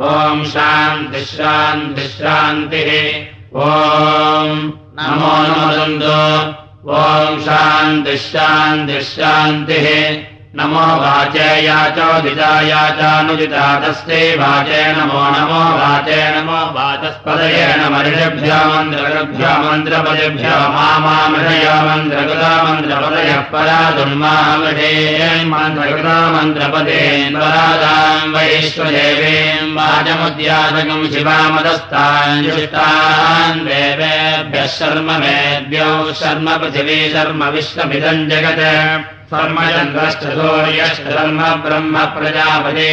ॐ 0.09 0.43
शान्तिश्रान्तिश्रान्तिः 0.53 2.91
ॐ 3.67 4.49
नमो 4.99 5.33
नमदन्तु 5.49 6.19
ॐ 6.99 7.31
शान्तिश्रान्तिश्रान्तिः 7.47 9.89
नमो 10.59 10.87
वाचे 11.01 11.49
याचोदिताया 11.65 12.79
चानुदिता 12.99 13.67
तस्यै 13.83 14.23
वाचे 14.39 14.81
नमो 14.97 15.21
नमो 15.35 15.61
वाचे 15.81 16.17
नमो 16.35 16.59
वाचस्पदये 16.77 17.67
नमऋषभ्यो 17.81 18.57
मन्त्रगभ्यो 18.71 19.53
मन्त्रपदेभ्यो 19.65 20.57
मामामृषयो 20.77 21.77
मन्त्रकृता 21.89 22.51
मन्त्रपदयः 22.65 23.41
परा 23.53 23.79
दुर्मामृषे 23.99 24.91
मन्त्रकृता 25.53 26.17
मन्त्रपदेन् 26.35 27.39
परादाम् 27.43 28.35
वैश्वदेवीम् 28.35 29.73
वाचमुद्यासकम् 29.79 31.09
शिवामदस्तान् 31.15 32.45
देवेभ्यः 33.71 34.69
शर्म 34.79 35.15
मेभ्यो 35.23 35.89
शर्म 36.25 36.53
पृथिवी 36.59 37.01
शर्म 37.15 37.49
विश्वमिदम् 37.55 38.29
जगत् 38.35 39.20
सर्मचन्द्रश्च 39.33 40.23
सूर्यश्च 40.29 41.01
धर्म 41.07 41.41
ब्रह्म 41.63 42.05
प्रजापते 42.15 42.87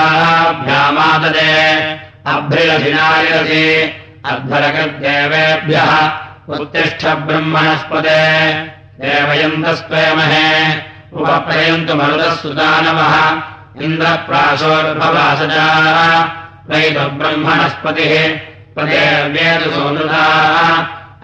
अभ्रिरधिनायसि 2.33 3.65
अध्वरकृद्देवेभ्यः 4.31 5.91
उत्तिष्ठ 6.55 7.03
ब्रह्मणस्पदे 7.27 8.23
देवयन्तस्त्वयमहे 9.01 10.47
उपप्रयन्तु 11.17 11.93
मरुतः 11.99 12.33
सुदानवः 12.41 13.13
इन्द्रप्राशोर्भवासजा 13.85 15.67
वैतु 16.69 17.05
ब्रह्मणस्पतिः 17.19 18.13
प्रदेव्येतु 18.75 19.69
सोनृताः 19.75 20.71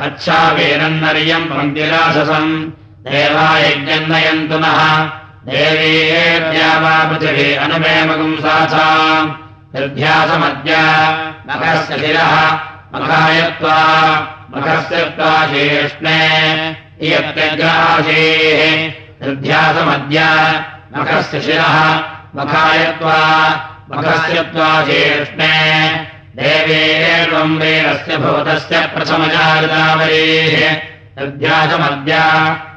अच्छावेनन्नर्यम् 0.05 1.49
पङ्क्तिराससम् 1.53 2.53
देवायज्ञन्नयन्तु 3.09 4.59
नः 4.65 4.79
देवीर्या 5.49 6.71
वा 6.81 6.95
पृथिवी 7.09 7.47
अनुमेमगुम् 7.65 8.37
साथा 8.43 8.87
निर्ध्यासमद्य 9.75 10.73
मखस्य 11.47 11.97
शिरः 12.01 12.33
मखायत्वा 12.93 13.77
मखस्य 14.51 15.03
त्वा 15.15 15.31
शेष्णे 15.47 16.19
निर्ध्यासमद्य 19.21 20.19
मखस्य 20.93 21.41
शिरः 21.41 21.77
मखायत्वा 22.35 23.17
मखस्य 23.91 24.41
त्वा 24.53 24.69
शेष्णे। 24.85 25.55
देवेर्वम् 26.39 27.57
वीरस्य 27.61 28.17
निर्ध्यासमद्य 31.17 32.19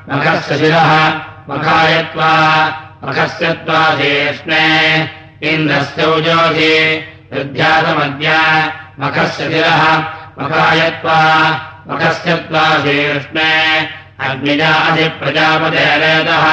मखस्य 0.08 0.56
शिरः 0.58 0.90
मखायत्वा 1.48 2.32
मखस्य 3.04 3.46
त्वाधीष्णे 3.66 4.64
इन्द्रस्यौजोधि 5.50 6.76
वृद्ध्यासमद्य 7.32 8.28
मखस्य 9.00 9.42
शिरः 9.52 9.82
मखायत्वा 10.38 11.18
मखस्य 11.88 12.30
त्वाधीष्णे 12.48 13.50
अग्निजाधिप्रजापतेरेतः 14.26 16.46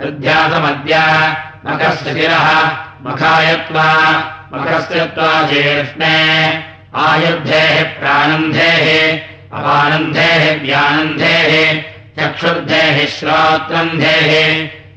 वृद्ध्यासमद्य 0.00 0.94
मखस्य 1.66 2.08
शिरः 2.20 2.48
मखायत्वा 3.06 3.88
मखस्य 4.52 4.98
त्वाधीष्णे 5.16 6.16
आयुर्धेः 7.06 7.74
अपानन्धेः 9.58 10.44
व्यानन्धेः 10.62 11.52
चक्षुर्धेः 12.18 12.98
श्रोत्रन्धेः 13.16 14.32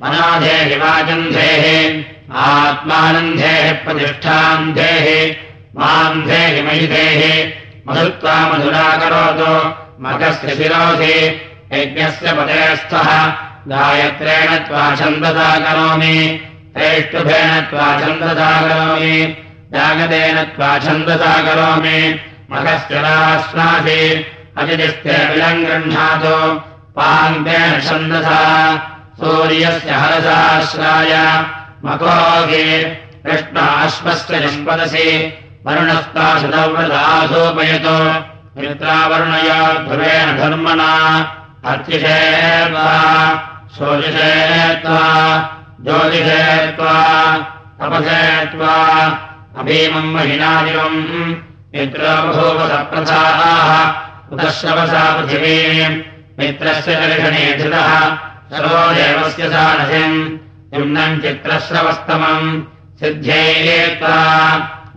मनाधेः 0.02 0.70
वाचन्धेः 0.82 1.66
आत्मानन्धेः 2.46 3.68
प्रतिष्ठान्धेः 3.84 5.08
मान्धेः 5.80 6.56
महिधेः 6.68 7.24
मधुत्वा 7.88 8.36
मधुरा 8.52 8.88
करोतु 9.02 9.52
मखस्य 10.04 10.56
शिरोधि 10.62 11.18
यज्ञस्य 11.74 12.34
पदेस्थः 12.38 13.10
गायत्रेण 13.72 14.56
त्वा 14.68 14.84
छन्दसा 15.02 15.50
करोमि 15.66 16.18
त्रैष्टुभेन 16.76 17.52
त्वा 17.70 17.88
छन्दसा 18.00 18.50
करोमि 18.68 19.18
जागतेन 19.74 20.44
त्वा 20.56 20.72
छन्दसा 20.88 21.34
करोमि 21.48 22.00
राश्नासि 22.52 24.02
अजिदिस्ते 24.62 25.18
विलम् 25.30 25.64
गृह्णातु 25.66 26.38
पान्तेन 27.00 27.80
छन्दसा 27.88 28.40
सूर्यस्य 29.20 29.92
हरसाश्राय 30.02 31.14
मकोगे 31.86 32.66
कृष्णाश्वस्य 33.26 34.40
निष्पदसि 34.46 35.08
वरुणस्ता 35.66 36.26
शतव्रतासोपयतु 36.42 37.96
मित्रावर्णया 38.58 39.60
ध्रुवेण 39.88 40.28
धर्मणा 40.40 40.92
अर्चिषे 41.72 42.20
त्वा 42.72 42.90
शोचिषे 43.78 44.34
त्वा 44.84 45.00
ज्योतिषे 45.86 46.44
त्वा 46.78 46.96
तपसे 47.80 48.22
त्वा 48.52 48.76
अभीमम् 49.60 50.14
महिनादिवम् 50.16 51.00
मित्रोभूवसप्रथाः 51.74 53.40
उदश्रवसा 54.34 55.04
पृथिवीम् 55.18 55.98
मित्रस्य 56.40 56.96
दर्शने 56.96 57.58
धृतः। 57.58 58.18
सर्वो 58.52 58.94
देवस्य 58.94 59.50
सानसिम् 59.50 60.38
निम्नम् 60.74 61.22
चित्रश्रवस्तमम्। 61.22 62.62
सिद्ध्ये 63.00 63.42
त्वा 64.00 64.18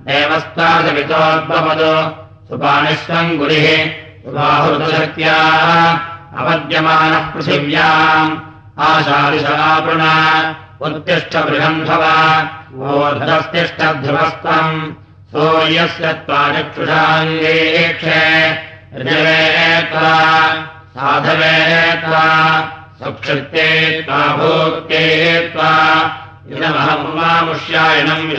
देवस्तादवितोद्भवतु। 0.09 1.93
सुपानिष्वम् 2.49 3.37
गुरिः। 3.39 3.69
सुबाहुतशक्त्याः 4.25 5.99
अपद्यमानः 6.39 7.25
ओधस्तिष्ठध्रुवस्तम् 12.83 14.93
सूर्यस्य 15.33 16.13
त्वाचक्षुषाङ्गीक्षे 16.13 18.23
ऋजवे 18.97 19.83
त्वा 19.83 20.13
साधवे 20.93 21.93
त्वा 21.93 22.25
सुक्षित्ते 22.99 24.03
त्वा, 24.03 24.37
भोक्ते 24.37 25.01
त्वा। 25.49 25.71
इदमहमुष्यायनम् 26.51 28.33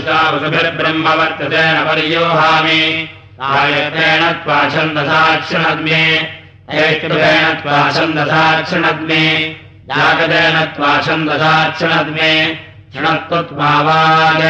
न 1.00 1.86
पर्योहामि। 1.88 3.10
आयतेन 3.42 4.32
त्वा 4.32 4.70
छन्दसाक्षिणग्ने 4.70 6.34
ऐष्टुभेन 6.70 7.54
त्वा 7.54 7.92
छन्दसाक्षिणग्ने 7.92 9.56
जागतेन 9.86 10.66
त्वा 10.76 11.02
छन्दसाक्षिणग्ने 11.02 12.60
शृणत्वत्वावाग 12.94 14.42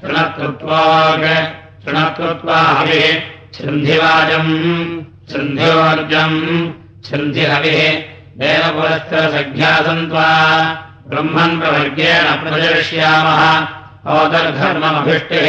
शृणत्वत्वाग 0.00 1.24
शृणत्वत्वा 1.84 2.56
हविः, 2.56 3.20
छन्धिवाजम् 3.54 4.82
छन्धिहविः 7.06 7.80
देवपुरस्त्रसङ्ख्यासन्त्वा 8.40 10.28
ब्रह्मन् 11.10 11.58
प्रवर्गेण 11.60 12.26
प्रदर्श्यामः 12.42 13.40
ओदर्धर्ममभिष्टिः 14.16 15.48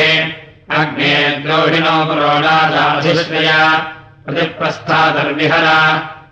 अग्ने 0.80 1.14
द्रोहिणो 1.44 1.96
पुरोडादाधिश्रया 2.10 3.60
प्रतिप्रस्थादर्विहर 4.26 5.68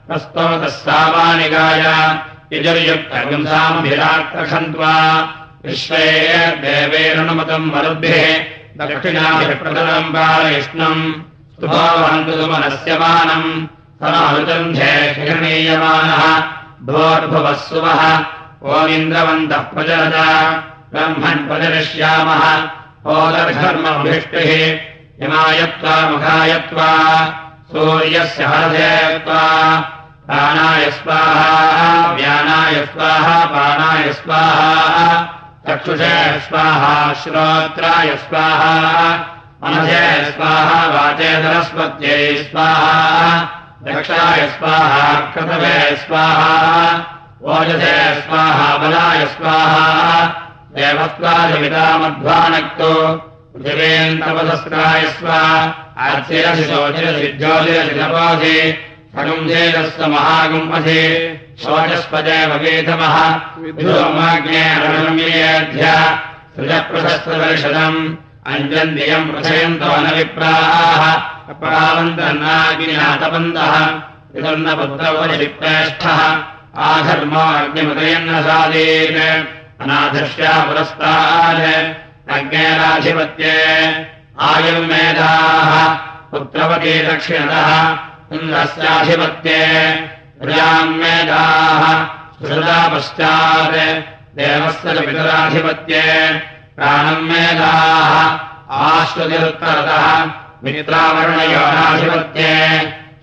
प्रस्तोतः 0.07 0.73
सामानिगाय 0.84 1.84
यजुर्युक्तगंसामभिराक्रखन्त्वा 2.53 4.93
विश्वे 5.65 6.05
देवेरुणमतम् 6.63 7.71
मरुद्भिः 7.73 8.23
दक्षिणाभिः 8.79 9.51
प्रतरम् 9.62 10.13
पालयिष्णम् 10.15 11.03
स्तुभावन्तु 11.53 12.34
सुमनस्य 12.41 12.91
मानम् 13.03 13.49
समानुचन्धे 14.01 14.91
हिरणीयमानः 15.15 16.23
भोर्भुवः 16.85 17.53
सुवः 17.65 18.01
ओमिन्द्रवन्तः 18.75 19.61
प्रचलत 19.73 20.15
ब्रह्मन् 20.93 21.45
प्रचरिष्यामः 21.49 22.45
ओदर्धर्मभिष्टिः 23.15 24.49
हिमायत्वा 25.21 25.93
मुखायत्वा 26.09 26.89
सूर्यस्य 27.73 28.45
हरधेत्वा 28.53 29.43
प्राणाय 30.25 30.89
स्वाहा 30.97 32.11
व्यानाय 32.15 32.83
स्वाहा 32.93 33.39
पाणाय 33.53 34.11
स्वाहा 34.23 35.07
चक्षुषे 35.67 36.13
स्वाहा 36.49 36.91
श्रोत्राय 37.23 38.15
स्वाहा 38.27 38.75
मनसे 39.63 40.05
स्वाहा 40.35 40.85
वाचे 40.93 41.33
सरस्वत्यै 41.43 42.21
स्वाहा 42.43 43.59
दक्षाय 43.85 44.41
स्वाहा 44.57 45.05
कृतवे 45.33 45.77
स्वाहा 45.99 46.49
ओजसे 47.53 47.93
स्वाहा 48.21 48.67
बलाय 48.81 49.21
स्वाहा 49.35 49.85
देवत्वाजमितामध्वानक्तो 50.75 52.91
पृथिवेन्तपदस्त्राय 53.53 55.01
स्वा 55.17 55.39
आर्चिरसि 56.07 56.63
शोचिरसि 56.69 57.27
ज्योतिरसि 57.41 57.93
तपोसि 57.99 58.57
सगुंसेदस्व 59.15 60.01
महागुम्पसि 60.13 61.01
शोचस्पदे 61.63 62.39
भवेतमः 62.51 63.15
विधूमाग्ने 63.63 64.63
अरणम्येऽध्य 64.75 65.85
सृजप्रशस्तदर्शनम् 66.55 67.99
अञ्जन्दियम् 68.47 69.30
प्रथयन्तो 69.32 69.86
न 69.86 69.88
विप्राः 70.15 71.01
अपरावन्तन्नाग्निनातपन्तः 71.51 73.73
विदन्नपुत्रवरिप्रेष्ठः 74.36 76.21
आधर्मो 76.77 77.39
अग्निमुदयन्न 77.39 78.32
साधीन्। 78.41 79.47
अनाधर्ष्या 79.82 80.54
पुरस्तात् 80.65 81.63
अग्नेराधिपत्ये 82.32 83.58
आयुर्मेधाः 84.41 85.71
पुत्रवती 86.32 86.93
दक्षिणतः। 87.08 87.69
इन्द्रस्याधिपत्ये। 88.34 89.62
प्रजाम् 90.41 90.95
मेधाः 90.95 91.84
सुहृदा 92.41 92.80
पश्चात् 92.88 93.77
देवस्य 94.38 94.88
च 94.93 94.95
पितराधिपत्ये 95.06 96.50
प्राणम् 96.81 97.21
मेधाः। 97.21 98.39
आश्वतिरुत्तरतः 98.71 100.25
मित्रावर्णयोनाधिपत्ये 100.63 102.57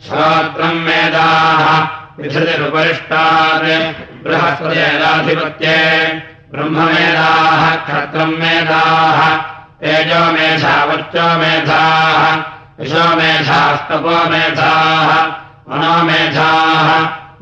श्रोत्रम् 0.06 0.72
मेधाः। 0.72 1.86
विधृतिरुपरिष्टात्। 2.18 4.24
बृहस्पतिराधिपत्ये 4.24 6.22
ब्रह्ममेधाः। 6.52 7.76
क्षत्रम् 7.76 8.30
मेधाः। 8.30 9.36
तेजो 9.80 10.32
मेधा, 10.32 10.84
वर्चो 10.84 11.38
मेधाः। 11.38 12.36
विशो 12.80 13.16
मेधास्तपो 13.16 14.30
मेधाः। 14.30 15.26
मनोमेधाः 15.70 16.88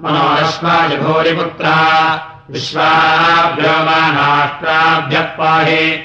मनोरश्वाजिभूरिपुत्रा 0.01 1.77
विश्वाभ्योमानाष्ट्राभ्यः 2.51 5.21
पाहि। 5.21 6.03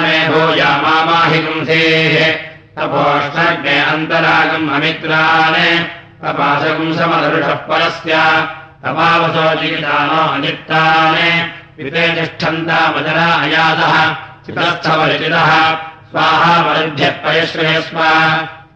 मे 0.00 0.28
भूयामाहि 0.28 1.38
पुंसेः। 1.38 2.38
तपोष्णे 2.78 3.80
अन्तरागम् 3.80 4.70
अमित्रान्। 4.70 5.84
तपाशपुंसमदर्षः 6.24 7.54
परस्य। 7.54 8.46
तपावसो 8.84 9.60
जीतानो 9.60 10.32
अनित्तान् 10.32 11.82
विते 11.82 12.08
तिष्ठन्तामजरा 12.08 13.26
अयातः। 13.26 14.16
चितस्थवलिचितः 14.46 15.76
स्वाहा 16.10 16.62
वरुभ्यः 16.62 17.10
पयश्रयस्व 17.10 17.98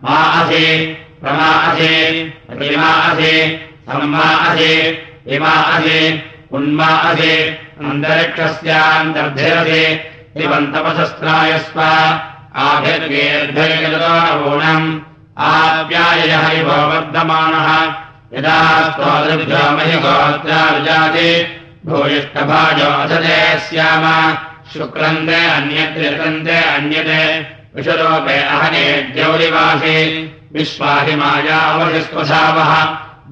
मा 0.04 0.42
असि 0.42 0.96
प्रमा 1.22 1.46
असि 1.46 2.32
प्रतिमा 2.46 2.82
असि 2.82 3.60
सम्मा 3.88 4.20
असि 4.20 4.98
इमा 5.26 5.48
असि 5.48 6.30
उन्मा 6.56 6.90
असि 7.10 7.34
अन्तरिक्षस्यान्तर्धिरसि 7.88 9.84
दिवन्तपशस्त्रायस्व 10.36 11.78
आभिर्गेर्भिर्गतोणम् 12.66 14.88
आव्यायः 15.50 16.44
इव 16.60 16.70
वर्धमानः 16.90 17.68
यदा 18.36 18.58
भूयिष्ठभाजोऽधते 21.86 23.38
स्याम 23.64 24.04
शुक्रन्दे 24.72 25.40
अन्यत्रितन्ते 25.56 26.58
अन्यते 26.74 27.24
विषरूपे 27.76 28.36
अहने 28.54 28.86
द्यौरिवासि 29.14 29.98
विश्वाहि 30.54 31.14
मायावशिस्वसावः 31.22 32.72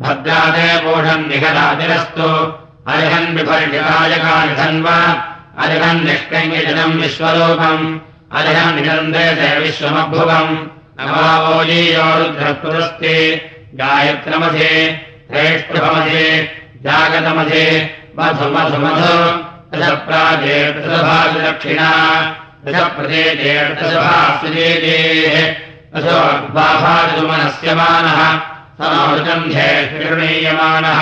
भद्रादे 0.03 0.69
पोषन् 0.85 1.29
निखरातिरस्तु 1.29 2.29
अर्हन् 2.89 3.35
विभर्षितायकानि 3.37 4.55
धन्वा। 4.55 4.99
अर्हन् 5.65 6.05
निष्कङ्गिजनम् 6.05 7.01
विश्वरूपम्। 7.03 7.99
अर्हन् 8.39 8.77
निषन्दे 8.77 9.27
विश्वमभुवम् 9.61 10.57
नवावोजीयो 11.01 12.07
रुद्रपुरस्ति 12.19 13.17
गायत्रमधे 13.81 14.75
श्रेष्ठमधे 15.31 16.27
जागतमधे 16.85 17.67
मधु 18.19 18.47
मधु 18.55 18.79
मधु 18.85 19.17
दशप्राजेर्दशभागदक्षिणा 19.73 21.91
दशप्रदेजेर्दशभासुजेः 22.67 25.35
दशोर्भाभागुमनस्य 25.95 27.69
मानः 27.81 28.21
समावृतन्धे 28.79 29.69
निर्णीयमानः 29.93 31.01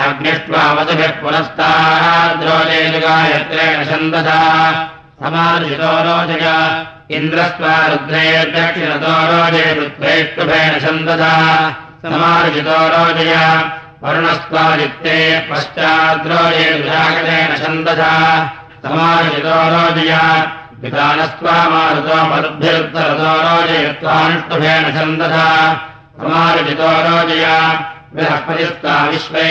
अग्निष्ट्वा 0.00 0.74
मधुभिः 0.74 1.08
पुनस्ताद्रोजेगायत्रेण 1.08 3.84
छन्दसा। 3.84 4.90
समार्जितो 5.20 5.82
रोजय। 5.82 6.86
इन्द्रस्त्वा 7.10 7.86
रुद्रेर्दक्षिणतो 7.86 9.06
रोजे 9.06 9.74
रुद्रेष्टुभेन 9.74 10.80
छन्दसा। 10.80 11.74
समार्जितो 12.02 12.70
रोजय। 12.70 13.70
वरुणस्त्वादित्ये 14.02 15.48
पश्चाद्रोजे 15.50 16.70
विरागतेन 16.70 17.56
छन्दसा। 17.56 18.52
समार्जितो 18.82 19.48
रोजय। 19.48 20.48
विधानस्त्वा 20.82 21.68
मारुतो 21.68 22.16
मरुद्भिरुत्तरतो 22.16 23.42
रोजयत्वानुष्टुभेन 23.42 24.82
छन्दसा। 24.82 25.80
समार्जितो 26.20 26.82
रोजय 26.82 27.78
बृहस्पतिस्ता 28.14 29.06
विश्वे 29.06 29.46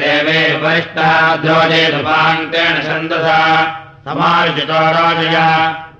देवे 0.00 0.60
वरिष्ठा 0.62 1.36
द्रोजेदुपान्तेन 1.36 2.82
छन्दसा 2.82 3.40
समार्जितो 4.04 4.72
रोजया। 4.72 5.48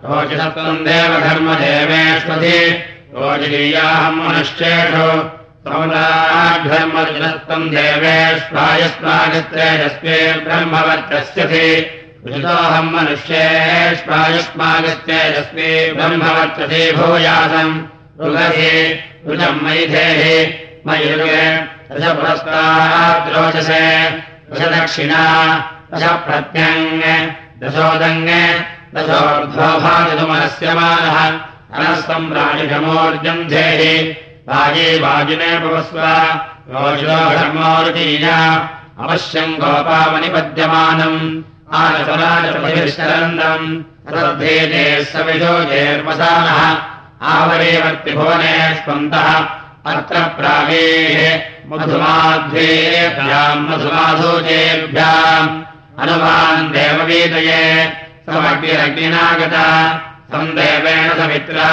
रोचिसत्त्वम् 0.05 0.77
देवघर्मदेवेष्वधि 0.77 2.61
रोजिनीयाहम् 3.15 4.21
मनुष्येषु। 4.21 5.09
समलाघर्मर्जिनत्वम् 5.65 7.71
देवेष्वायस्मागत्रे 7.71 9.85
यस्मे 9.85 10.33
ब्रह्मवर्चस्यसि। 10.33 11.69
ऋतोऽहम् 12.29 12.93
मनुष्येष्वायुष्मागत्य 12.93 15.13
ब्रह्मवर्चसे 15.97 16.93
भूयासम् 16.93 17.83
ऋगधे 18.25 18.75
ऋजम् 19.29 19.63
मयि 19.63 19.87
धेः 19.87 20.23
पुरस्ताद्रोचसे 21.91 23.83
रजदक्षिणा 24.53 25.23
रज 25.95 26.05
प्रत्यङ् 26.27 26.85
दशोदङ् 27.61 28.29
दशोर्ध्वभाजतुमनस्य 28.95 30.67
मानः 30.75 31.19
अनस्तम्राजिषमोर्जम् 31.77 33.49
धेः 33.49 33.81
राजे 34.49 34.89
वाजिने 35.03 35.51
भवस्व। 35.59 35.99
रोषोधर्मोरुतीया 36.75 38.39
अवश्यम् 39.01 39.59
गोपावनिपद्यमानम्। 39.61 41.43
आनसराजपतिश्चरन्दम् 41.81 43.69
रद्धेजे 44.15 45.05
सविशोजेर्वसानः 45.05 46.61
आवरेवर्तिभुवनेष्वन्तः 47.35 49.29
अत्र 49.87 50.21
प्रागेः 50.21 51.41
मधुमाध्वेभ्याम् 51.67 53.69
मधुमाधूजेभ्याम्। 53.69 55.63
सन्देवेण 60.31 61.11
समित्रा 61.11 61.69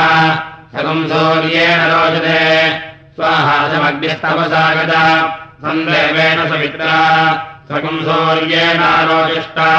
रोचते। 1.88 2.82
स्वाहा 3.15 3.69
समग्निस्तपसागता 3.69 5.04
सन्देवेन 5.62 6.50
समित्रा 6.50 6.95
सौर्येणारोचिष्टा 8.06 9.69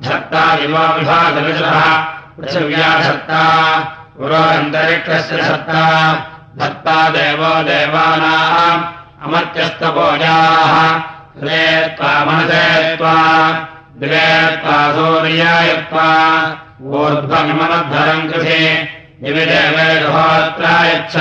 धत्ता 0.00 0.56
दिवाविभासविषः 0.56 2.04
पृथिव्या 2.38 3.00
धत्ता, 3.00 3.44
पुरोरन्तरिक्षस्य 4.18 5.36
धत्ता। 5.36 5.82
धत्ता 6.58 6.98
देवो 7.16 7.52
देवानाम् 7.68 8.82
अमर्त्यस्तपोजाः। 9.24 10.74
हृदे 11.36 11.66
त्वा 11.96 12.12
मनसे 12.24 12.96
त्वा 12.96 13.16
दिवे 14.00 14.26
त्वा 14.62 14.76
सूर्याय 14.96 15.70
त्वा 15.90 16.08
ऊर्ध्वमिममद्धरम् 17.00 18.28
कृते 18.30 18.60
दिवि 19.22 19.44
देवेहोत्रायच्छ 19.50 21.16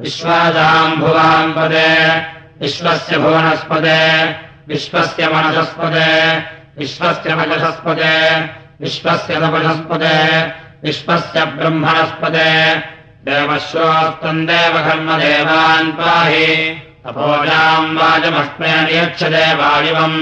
विश्वासाम् 0.00 0.96
भुवाम् 1.00 1.54
पदे 1.56 1.90
विश्वस्य 2.60 3.18
भुवनस्पदे 3.24 4.00
विश्वस्य 4.68 5.28
मनसस्पदे 5.34 6.10
विश्वस्य 6.78 7.34
मजसस्पदे 7.38 8.14
विश्वस्य 8.82 9.40
तपसस्पदे 9.42 10.16
विश्वस्य 10.84 11.44
ब्रह्मणस्पदे 11.58 12.50
देवश्रोस्तम् 13.26 14.46
देवकर्मदेवान् 14.48 15.92
पाहि 15.98 16.48
तपोजाम् 17.04 17.96
वाचमस्मे 17.98 18.72
नियच्छते 18.84 19.44
वायुवम् 19.60 20.18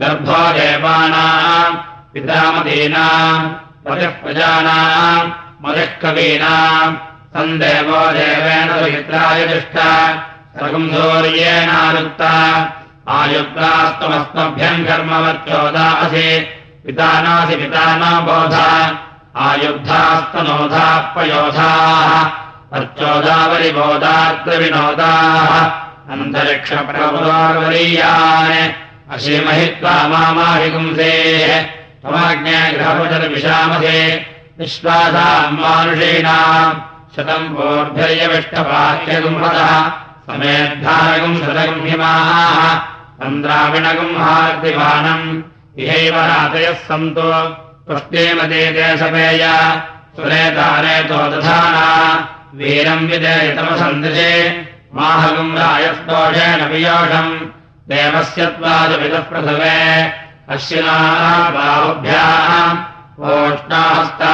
गर्भो 0.00 0.40
देवानाम् 0.56 1.76
पितामदीनाम् 2.12 3.46
पतिः 3.86 4.14
प्रजानाम् 4.22 5.30
मदिः 5.62 5.92
कवीनाम् 6.02 6.98
सन्देवो 7.36 8.02
देवेन 8.18 8.68
सुहित्राय 8.80 9.46
तिष्ठा 9.52 9.88
सर्वम् 10.58 10.92
सूर्येणायुक्ता 10.94 12.34
आयुक्तास्तमस्मभ्यम् 13.20 14.86
कर्मवच्चोदासि 14.90 16.28
पितानासि 16.86 17.56
पिताना 17.62 18.12
बोधा 18.26 18.70
आयुद्धास्तनोधाः 19.44 20.98
पयोधाः 21.14 22.12
अर्चोदावरिबोधाग्रविनोदाः 22.76 25.50
अन्तरिक्षप्रवरीयान् 26.12 28.54
अशीमहित्वा 29.14 29.94
मामाहिगुंसेः 30.12 31.50
त्वमाज्ञागृहपचरविशामसे 32.02 33.98
विश्वासाम् 34.58 35.58
मानुषीणाम् 35.60 36.80
शतम् 37.16 37.52
वोर्धर्यविष्टवाक्यगुंहतः 37.56 39.70
समेद्धारगम् 40.28 41.42
शतगुंहिमाः 41.44 42.58
तन्द्राविणगुम् 43.20 44.20
हार्दिवानम् 44.24 45.28
इहैव 45.82 46.16
रातयः 46.30 46.76
सन्तो 46.88 47.30
त्वष्टेमते 47.88 48.62
देशपेय 48.76 49.44
सुरेतारेतो 50.16 51.18
दधाना 51.32 51.88
वीरम् 52.58 53.08
विदेतमसन्दृशे 53.10 54.32
माहगुम् 54.96 55.58
रायस्तोषेण 55.58 56.60
वियोषम्। 56.72 57.32
देवस्य 57.90 58.40
त्वादविदः 58.56 59.24
पृथवे 59.30 59.78
अश्विना 60.54 60.98
बाहुभ्याम् 61.54 62.78
ओष्णाहस्ताभ्यामादरे 63.28 64.24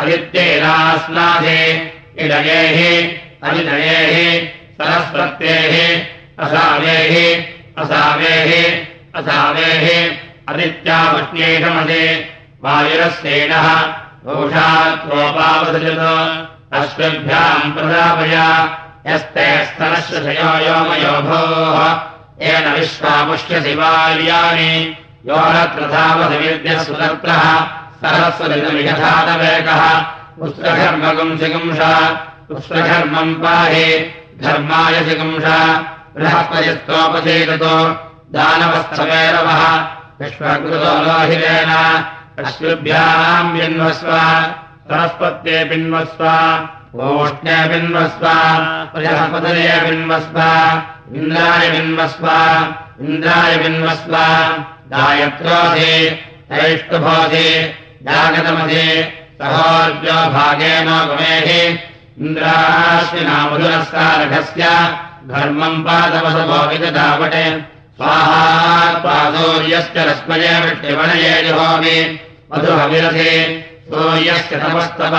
अदित्यैरास्नाधे 0.00 1.62
इडयेः 2.24 2.78
अदिदयेः 3.48 4.14
सरस्वत्येः 4.78 5.74
असावेः 6.44 7.14
असावेः 7.82 8.50
असावेः 9.18 9.86
अदित्यावष्ण्यैषमधे 10.48 12.30
वायुरस्येणः 12.64 13.80
घोषात्रोपावसजत 14.24 15.98
अश्वभ्याम् 16.72 17.72
प्रदापय। 17.72 18.34
यस्ते 19.12 19.64
स्तनश्वशयो 19.64 20.68
योमयो 20.68 21.20
भोः। 21.22 22.00
येन 22.42 22.72
विश्वामुष्यसि 22.72 23.74
वार्याणि 23.74 24.96
यो 25.26 25.36
रत्रधावसविद्यः 25.36 26.82
सुतत्रः। 26.82 27.64
सरस्वतिमिषधातवेकः 28.04 30.00
पुत्रधर्मगुंसिगुंसा 30.38 32.10
पुष्पघर्मम् 32.48 33.34
पाहि। 33.34 34.14
घर्माय 34.40 35.04
जिगुंषा 35.04 35.78
बृहस्पतित्वोपसेदतो 36.16 37.88
दानवस्थमेरवः 38.32 39.95
विश्वकृतो 40.20 40.92
लोहितेन 41.06 41.72
अश्रुभ्याम् 42.44 43.52
बिन्वस्व 43.56 44.10
सरस्वत्ये 44.88 45.58
बिन्वस्व 45.70 46.24
ओष्णे 47.06 47.56
बिन्वस्व 47.68 48.26
इन्द्राय 51.16 51.64
बिन्वस्व 51.70 52.26
इन्द्राय 53.06 53.52
बिन्वस्व 53.62 54.14
गायत्रोधि 54.94 55.96
तैष्टुभोधि 56.50 57.50
जागतमधि 58.08 58.88
सहोर्जो 59.40 60.18
भागेन 60.38 60.88
गुमेः 61.08 61.48
इन्द्राश्विनामधुरस्कारघस्य 62.24 64.64
घर्मम् 65.34 65.84
पादवसभो 65.86 66.58
विदधावटे 66.70 67.46
स्वाहा 67.96 68.92
त्वादूर्यस्य 68.92 69.92
रश्मये 69.96 70.60
वृष्टिवणये 70.60 71.42
जुहोमि। 71.42 72.20
मधुहविरथे 72.52 73.60
सूर्यस्य 73.60 74.56
तपस्तव 74.56 75.14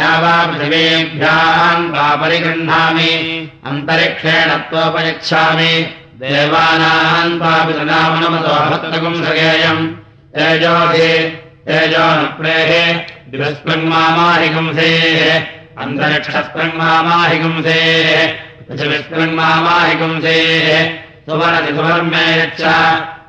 या 0.00 0.18
वा 0.18 0.46
पृथिवीभ्याम् 0.46 1.90
वा 1.90 2.16
परिगृह्णामि। 2.16 3.48
अन्तरिक्षेण 3.66 4.50
त्वोपयच्छामि। 4.50 5.94
देवानाम् 6.20 7.38
नामनमतो 7.84 8.48
भक्तपुंसगेयम् 8.48 9.96
तेजोधि 10.36 11.42
तेजोनुप्रेः 11.66 13.00
दिवस्पृङ्मामाहिगुंसेः। 13.30 15.82
अन्तरिक्षस्पृङ्मामाहिगुंसेः 15.82 18.32
पृथिविस्पृङ्मामाहिगुंसेः 18.68 21.07
सुवरति 21.28 21.74
सुवर्मे 21.74 22.42
यच्छ 22.42 22.60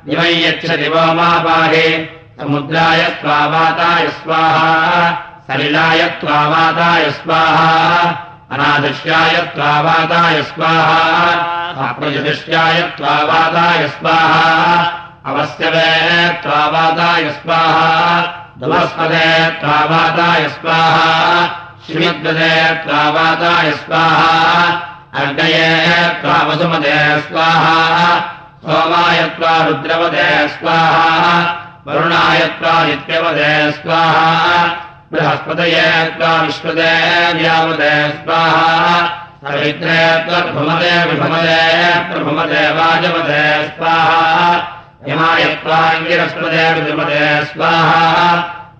दिवै 0.08 0.32
यच्छ 0.32 0.70
दिवो 0.70 1.12
मा 1.14 1.38
पाहि। 1.38 2.08
समुद्राय 2.40 3.04
त्वावाताय 3.04 4.08
स्वाहा। 4.08 5.10
सलिलाय 5.48 6.06
त्वावाताय 6.06 7.10
स्वाहा। 7.10 8.02
अनादृश्याय 8.52 9.36
त्वावाताय 9.36 10.42
स्वाहा। 10.42 11.10
अप्रजदृश्याय 11.88 12.82
त्वावाताय 12.82 13.88
स्वाहा। 13.88 14.82
अवस्यवे 15.26 16.28
त्वावाताय 16.42 17.30
स्वाहा। 17.30 18.20
दुवस्पदे 18.58 19.50
त्वावाताय 19.50 20.48
स्वाहा। 20.48 21.46
श्रीमद्वदे 21.86 22.74
त्वावाताय 22.74 23.70
स्वाहा 23.70 24.89
अर्गये 25.18 25.68
त्वावसुमदे 26.22 26.98
स्वाहा 27.26 27.78
सोमाय 28.64 29.22
त्वा 29.36 29.54
रुद्रवदे 29.66 30.26
स्वाहा 30.48 31.32
वरुणाय 31.86 32.40
त्वा 32.58 32.74
नित्यवदे 32.86 33.54
स्वाहा 33.78 34.28
बृहस्पतये 35.12 35.88
त्वा 36.18 36.30
विश्वदे 36.42 36.92
व्यावदे 37.38 37.94
स्वाहा 38.18 38.92
सवित्रे 39.42 39.98
त्वभुमदे 40.26 40.92
विभमदे 41.10 41.58
प्रभुमदे 42.10 42.62
वाजवदे 42.76 43.42
स्वाहा 43.78 44.20
यमाय 45.08 45.44
त्वाङ्गिरस्पदे 45.64 46.68
विद्मदे 46.76 47.24
स्वाहा 47.50 48.30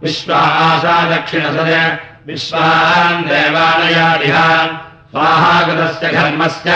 विश्वासा 0.02 0.94
दक्षिणसदे 1.14 1.82
विश्वान् 2.30 3.26
देवालयादिह 3.32 4.38
स्वाहागतस्य 5.10 6.06
घर्मस्य 6.18 6.70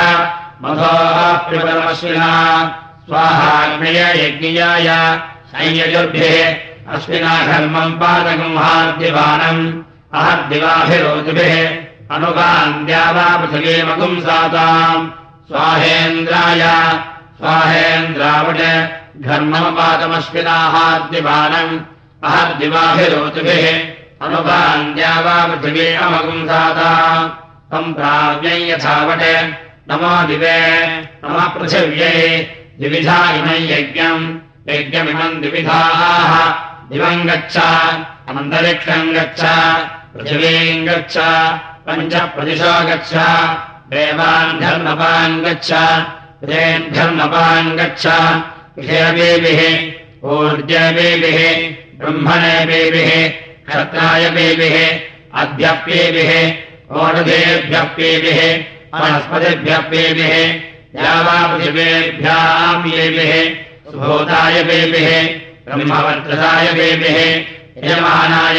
मधोः 0.63 1.19
पिबलमश्विना। 1.49 2.33
स्वाहाग्नय 3.07 3.99
यज्ञियाय 4.23 4.89
संयजुर्भिः 5.53 6.37
अश्विना 6.95 7.35
घर्मम् 7.47 7.99
पादगुंहाद्यवानम् 8.01 9.63
अहद्दिवाभिरोचिभिः 10.19 11.55
अनुगान्द्या 12.15 13.05
वा 13.17 13.29
पृथिवीमगुंसाताम् 13.41 15.11
स्वाहेन्द्राय 15.49 16.63
स्वाहेन्द्रावट 17.39 18.61
घर्ममपादमश्विनाहाद्यवानम् 19.29 21.75
अहद्दिवाभिरोचिभिः 22.29 23.67
अनुगान्द्या 24.27 25.13
वा 25.25 25.37
पृथिवी 25.47 25.87
तम् 27.71 27.95
प्राव्यै 27.97 28.59
यथावट 28.71 29.23
नमो 29.89 30.15
दिवे 30.29 30.59
नमः 31.23 31.47
पृथिव्यै 31.55 32.21
द्विविधा 32.79 33.19
इमम् 33.39 33.69
यज्ञम् 33.73 34.25
यज्ञमिमम् 34.69 35.41
द्विविधाः। 35.43 36.33
दिवम् 36.91 37.27
गच्छ 37.29 37.57
अनन्तरिक्षम् 38.29 39.15
गच्छ 39.17 39.43
पृथिवीम् 40.15 40.87
गच्छ 40.89 41.17
पञ्च 41.87 42.15
प्रदिशो 42.35 42.75
गच्छ 42.89 43.13
देवान् 43.93 44.61
धर्मपान् 44.61 45.41
गच्छ 45.45 45.71
हृदेन् 46.43 46.91
धर्मपान् 46.97 47.77
गच्छ 47.79 48.05
ब्रह्मणेबेभिः 51.99 53.11
क्षत्रायबेभिः 53.69 54.77
अध्यप्येभिः 55.41 56.33
ओषधेभ्यः 56.93 57.85
पीभिः 57.97 58.41
वनस्पतिभ्यः 59.01 59.79
पीभिः 59.91 60.35
यावापृथिवेभ्याम् 61.05 62.87
येभिः 62.93 63.33
सुभूताय 63.91 64.63
पेभिः 64.69 65.11
ब्रह्मवर्त्रसाय 65.67 66.67
पेभिः 66.79 67.19
यजमानाय 67.85 68.59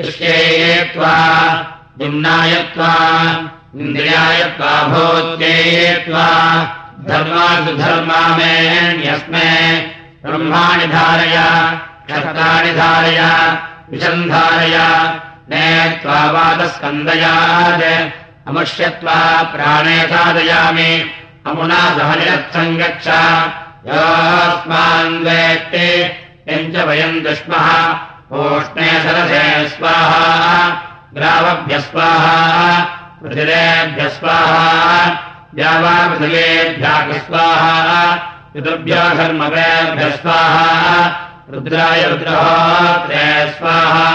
इष्येये 0.00 0.74
त्वा 0.92 1.14
त्वा 2.74 2.92
इन्द्रियाय 3.80 4.42
त्वा 4.58 4.74
त्वा 6.06 6.28
ब्रह्माणि 10.24 10.86
धारय 10.94 11.36
क्षत्राणि 12.06 12.72
धारय 12.78 13.20
विषन्धारय 13.90 14.78
ने 15.50 15.90
त्वा 16.02 16.30
वादस्कन्दयात् 16.30 18.10
अमुष्यत्वा 18.48 19.42
प्राणे 19.42 20.02
साधयामि। 20.02 21.10
अमुना 21.46 21.94
वेत्ते। 25.18 26.02
यम् 26.48 26.72
च 26.72 26.76
वयम् 26.76 27.20
दुष्मः। 27.20 27.92
ओष्णे 28.32 29.02
सरसे 29.02 29.68
स्वाहा। 29.68 30.70
ग्रावभ्य 31.14 31.80
स्वाहा। 31.80 32.80
पृथिरेभ्य 33.22 34.08
स्वाहा। 34.08 35.06
द्यावापृथिवेभ्यः 35.54 37.12
स्वाहा। 37.12 38.16
पितृभ्यो 38.54 39.14
धर्मवेभ्य 39.14 40.16
स्वाहा 40.22 41.26
रुद्राय 41.54 42.00
रुद्रहोत्रे 42.08 43.26
स्वाहा 43.58 44.08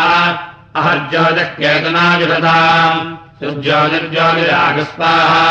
अहज्योतिकेतनाजुषताम् 0.76 3.16
सुज्योतिर्ज्योतिरागस्वाहा 3.40 5.44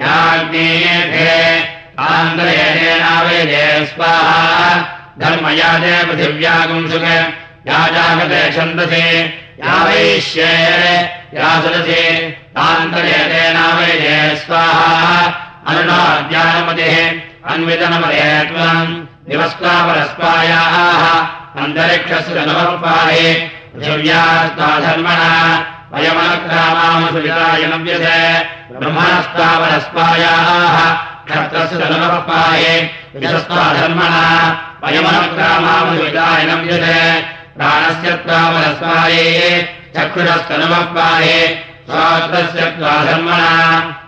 याज्ञेभे 0.00 1.60
तान्तयेतेनावैजय 1.98 3.86
स्वाहा। 3.94 4.38
जागते 7.94 8.42
छन्दसे 8.52 9.06
या 9.60 9.84
वैश्ये 9.84 10.52
या 11.34 11.48
सदसे 11.60 12.02
तान्तयेतेनावैजय 12.56 14.36
स्वाहा। 14.46 15.26
अनुनाद्यानमतिः 15.66 16.96
अन्वितनमदे 17.52 18.44
त्वम् 18.44 18.94
दिवस्तापरस्पायाः 19.28 20.74
अन्तरिक्षस्य 21.62 22.46
नवपाहे 22.46 23.34
पृथिव्यास्ता 23.74 24.68
धर्मणा 24.80 25.32
वयमनक्रामामसुविदायनव्यसे 25.92 28.18
ब्रह्मणस्तापरस्पायाः 28.78 30.48
क्षत्रस्य 31.28 31.84
नवपाहे 31.92 32.74
विशस्ता 33.14 33.62
धर्मणा। 33.78 34.24
वयमनक्रामामसुविदायनव्यसे 34.82 37.00
प्राणस्य 37.56 38.08
चक्षुरस्तनवपाहे 39.94 41.38
स्वातस्य 41.88 42.60
त्वाधर्मणा 42.76 43.52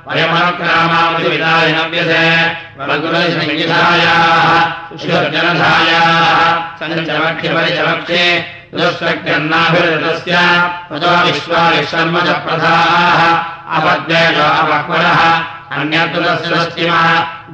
वयमनक्रामामसुविदायनव्यसे 0.07 2.25
वरगुरसंहितायाः 2.79 4.47
सञ्चवक्ष्यपरिचवक्षे 6.79 6.81
दुष्शक्त्यन्नाभिरतस्य 6.81 8.60
ततो 10.91 11.11
विश्वाविशर्म 11.27 12.15
च 12.21 12.23
प्रधाः 12.23 13.21
अपद्वेष 13.77 14.37
अपक्वरः। 14.61 15.21
अन्यत्तुदस्यस्तिमः 15.77 17.07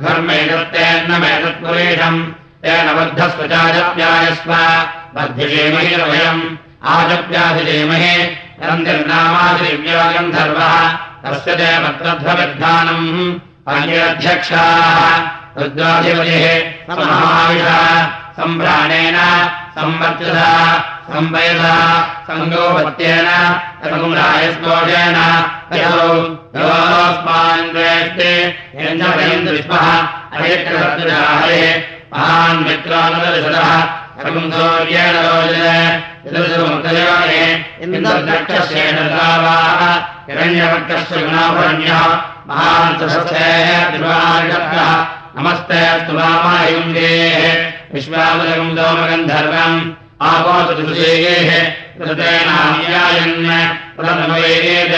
धर्मेतत्तेन्नमेतत्पुरेशम् 0.02 2.20
तेन 2.62 2.86
बद्धस्व 2.96 3.40
चाजप्यायस्व 3.52 4.50
बद्धिषेमहि 5.14 5.94
वयम् 6.10 6.44
आजप्याधिजेमहे 6.84 8.16
रन्तिर्नामादिव्यागन्धर्वः 8.62 10.74
तस्य 11.24 11.50
अन्यध्यक्षाः 13.68 14.98
रुद्राधिपतिः। 15.60 16.44
समाविशः 16.88 17.80
सम्भ्राणेन 18.38 19.18
संवर्चसा 19.76 20.50
संवयसा 21.08 21.72
सङ्गोपत्येन 22.26 23.26
रायस्कोषेण 24.18 25.16
योस्मान् 26.60 27.68
द्वेष्टे 27.74 28.30
यञ्जयन् 28.78 29.44
दृष्मः 29.48 29.86
अयक्रसत्रिराहरे 30.38 31.60
महान् 32.14 32.64
मित्रानुदर्शनः 32.68 33.70
सर्वम् 34.22 34.50
सौर्येण 34.56 35.16
रोचने 35.26 35.76
इन्द्रदक्षस्येन 37.84 38.98
दावाः 39.12 39.80
हिरण्यवक्षस्य 40.28 41.20
गुणाभरण्यः 41.26 42.04
महान् 42.48 42.98
सस्यः 43.00 43.88
नमस्ते 45.38 45.80
स्तुमायुङ्गेः 46.00 47.75
विश्वामलकम् 47.96 48.76
सोमगन्धर्वम् 48.76 49.76
आपोतुषेः 50.28 51.50
कृतेनान्यायन् 51.98 53.46
प्रथमवेदेत 53.96 54.94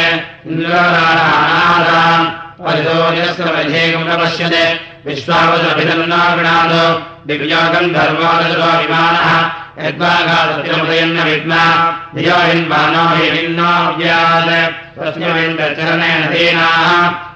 इन्द्रराणानादाम् 0.46 2.26
परितोर्यस्य 2.64 3.44
वधेकम् 3.54 4.06
न 4.08 4.10
पश्यते 4.20 4.64
विश्वावसभिधन्नागणादो 5.06 6.84
दिव्यागन्धर्वादशो 7.28 8.68
विमानः 8.78 9.30
यद्वाघातमुदयन्न 9.86 11.18
विद्मा। 11.28 11.62
धियो 12.14 12.38
हिन्वानो 12.48 13.04
हिन्नाव्यात् 13.16 14.52
तस्मिन्द्रचरणेन 14.98 16.22
धीनाः। 16.32 16.88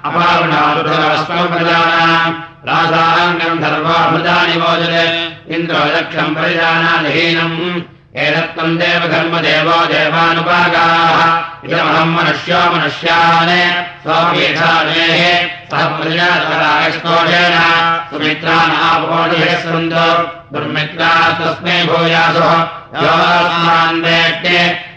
अपावणादुस्मप्रदानाम् 0.07 2.37
रासाङ्गम् 2.67 3.61
धर्वाभृतानि 3.63 4.55
मोचते 4.61 5.03
इन्द्रो 5.49 5.79
दक्षम् 5.79 6.35
परिजानाधीनम् 6.35 7.81
एतत्त्वम् 8.17 8.77
देवधर्मदेवो 8.77 9.85
देवानुपागाः। 9.85 11.43
इदमहम् 11.65 12.15
मनुष्यो 12.15 12.57
दुर्मित्रा 20.53 21.39
तस्मै 21.39 21.85
भूयासुः। 21.85 22.63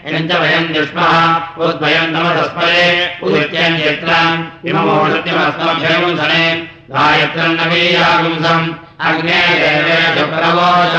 यञ्च 0.07 0.31
वयम् 0.31 0.73
दुष्मः। 0.73 1.41
उद्वयम् 1.57 2.13
नमतस्मरे 2.13 3.17
उदित्यम् 3.23 3.75
यत्राम्। 3.75 4.45
इममोषत्यमस्मभ्यमुसने 4.65 6.67
गायत्रम् 6.91 7.57
नवीयागुंसम् 7.57 8.86
अग्ने 8.99 9.41
जनप्रवाच 10.15 10.95